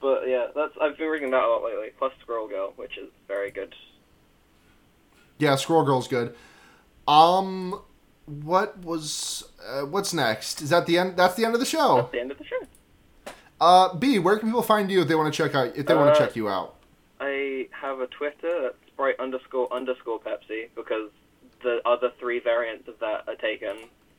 [0.00, 1.88] But yeah, that's I've been reading that a lot lately.
[1.98, 3.74] Plus Squirrel Girl, which is very good.
[5.38, 6.34] Yeah, Squirrel Girl's good.
[7.06, 7.80] Um,
[8.26, 10.62] what was uh, what's next?
[10.62, 11.16] Is that the end?
[11.16, 11.96] That's the end of the show.
[11.96, 13.32] That's the end of the show.
[13.60, 15.94] Uh, B, where can people find you if they want to check out if they
[15.94, 16.76] want Uh, to check you out?
[17.20, 21.10] I have a Twitter Sprite underscore underscore Pepsi because
[21.62, 23.76] the other three variants of that are taken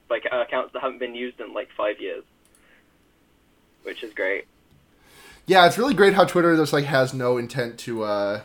[0.10, 2.24] like uh, accounts that haven't been used in like five years,
[3.84, 4.46] which is great.
[5.48, 8.42] Yeah, it's really great how Twitter just like has no intent to uh,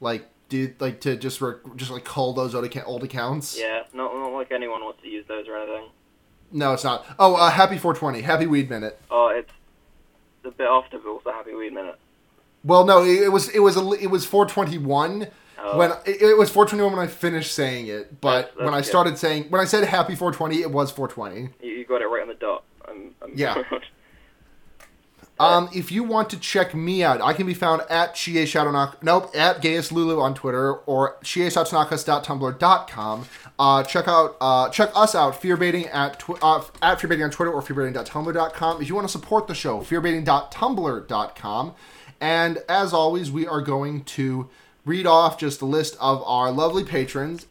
[0.00, 3.58] like do like to just re- just like call those old, account- old accounts.
[3.58, 5.88] Yeah, not not like anyone wants to use those or anything.
[6.52, 7.04] No, it's not.
[7.18, 8.20] Oh, uh, happy 420.
[8.22, 9.00] Happy Weed Minute.
[9.10, 9.50] Oh, it's
[10.44, 11.98] the bit after, but also Happy Weed Minute.
[12.66, 15.78] Well, no, it, was it was a, it was 421 Oh.
[15.78, 18.86] when it, it was 421 when I finished saying it, but That's- when I good.
[18.86, 21.48] started saying when I said happy 420, it was 420.
[21.66, 22.62] You, you got it right on the dot.
[22.86, 23.62] I'm, I'm Yeah.
[25.38, 29.02] Um, if you want to check me out, I can be found at Chie Shadowknock,
[29.02, 33.26] nope, at Gaius Lulu on Twitter or chiesatsunakas.tumblr.com.
[33.58, 37.52] Uh, check out, uh, check us out, fearbaiting at, tw- uh, at fearbaiting on Twitter
[37.52, 38.80] or fearbaiting.tumblr.com.
[38.80, 41.74] If you want to support the show, fearbaiting.tumblr.com.
[42.20, 44.48] And as always, we are going to
[44.84, 47.46] read off just a list of our lovely patrons.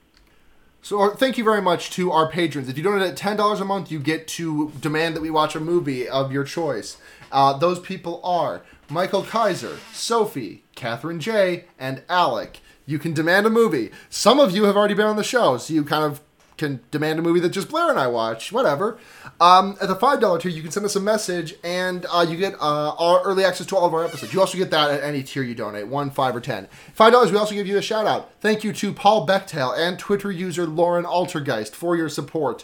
[0.82, 2.70] So thank you very much to our patrons.
[2.70, 5.56] If you donate at ten dollars a month, you get to demand that we watch
[5.56, 6.98] a movie of your choice.
[7.32, 12.60] Uh, those people are Michael Kaiser, Sophie, Catherine J, and Alec.
[12.86, 13.90] You can demand a movie.
[14.12, 16.22] Some of you have already been on the show, so you kind of
[16.58, 18.52] can demand a movie that just Blair and I watch.
[18.52, 18.98] Whatever.
[19.40, 22.38] Um, at the five dollar tier, you can send us a message, and uh, you
[22.38, 24.34] get uh, our early access to all of our episodes.
[24.34, 26.68] You also get that at any tier you donate, one, five, or ten.
[26.94, 28.32] Five dollars, we also give you a shout out.
[28.40, 32.64] Thank you to Paul Bechtel and Twitter user Lauren Altergeist for your support.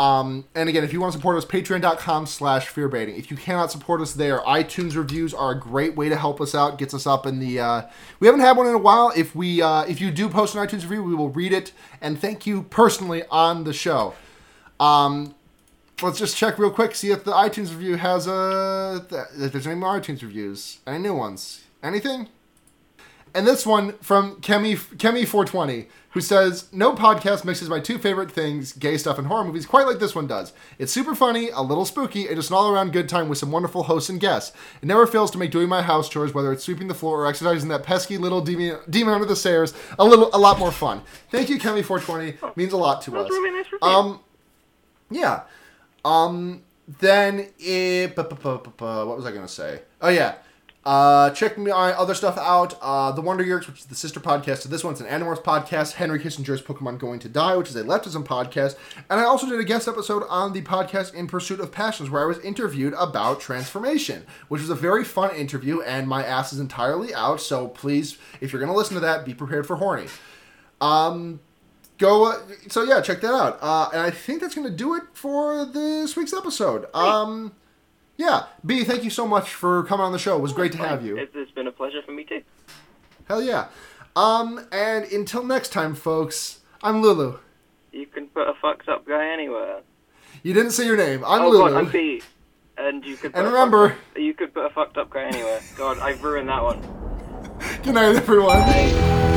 [0.00, 3.18] Um, and again, if you want to support us, patreon.com slash fearbaiting.
[3.18, 6.54] If you cannot support us there, iTunes reviews are a great way to help us
[6.54, 7.82] out, gets us up in the uh,
[8.18, 9.12] we haven't had one in a while.
[9.14, 12.18] If we uh, if you do post an iTunes review, we will read it and
[12.18, 14.14] thank you personally on the show.
[14.78, 15.34] Um,
[16.00, 19.04] let's just check real quick, see if the iTunes review has a
[19.36, 20.78] if there's any more iTunes reviews.
[20.86, 21.64] Any new ones?
[21.82, 22.28] Anything?
[23.34, 28.72] And this one from Kemi Kemi420, who says, No podcast mixes my two favorite things,
[28.72, 30.52] gay stuff and horror movies, quite like this one does.
[30.78, 33.50] It's super funny, a little spooky, and just an all around good time with some
[33.52, 34.56] wonderful hosts and guests.
[34.82, 37.26] It never fails to make doing my house chores, whether it's sweeping the floor or
[37.26, 41.02] exercising that pesky little demon, demon under the stairs, a little a lot more fun.
[41.30, 42.56] Thank you, Kemi420.
[42.56, 43.30] Means a lot to us.
[43.30, 43.66] really nice.
[43.82, 44.20] Um,
[45.10, 45.42] yeah.
[46.04, 46.62] Um,
[46.98, 49.82] then it, what was I gonna say?
[50.00, 50.36] Oh yeah.
[50.84, 52.78] Uh, check my other stuff out.
[52.80, 55.42] Uh, the Wonder Yerks, which is the sister podcast to this one, it's an Animorphs
[55.42, 55.92] podcast.
[55.92, 58.76] Henry Kissinger's Pokemon Going to Die, which is a leftism podcast.
[59.10, 62.22] And I also did a guest episode on the podcast In Pursuit of Passions, where
[62.22, 65.82] I was interviewed about transformation, which was a very fun interview.
[65.82, 69.34] And my ass is entirely out, so please, if you're gonna listen to that, be
[69.34, 70.06] prepared for horny.
[70.80, 71.40] Um,
[71.98, 75.02] go uh, so yeah check that out uh, and i think that's gonna do it
[75.12, 77.52] for this week's episode um
[78.20, 80.78] yeah b thank you so much for coming on the show it was great to
[80.78, 82.42] have you It's, it's been a pleasure for me too.
[83.28, 83.68] hell yeah
[84.14, 87.38] um and until next time folks i'm lulu
[87.92, 89.80] You can put a fucked up guy anywhere.
[90.42, 92.22] you didn't say your name i'm oh lulu god, I'm B.
[92.78, 93.34] And you could.
[93.34, 95.60] And remember- fucked up- you could put a fucked up guy anywhere.
[95.76, 96.80] God, I've ruined that one.
[97.82, 99.36] good night everyone Bye.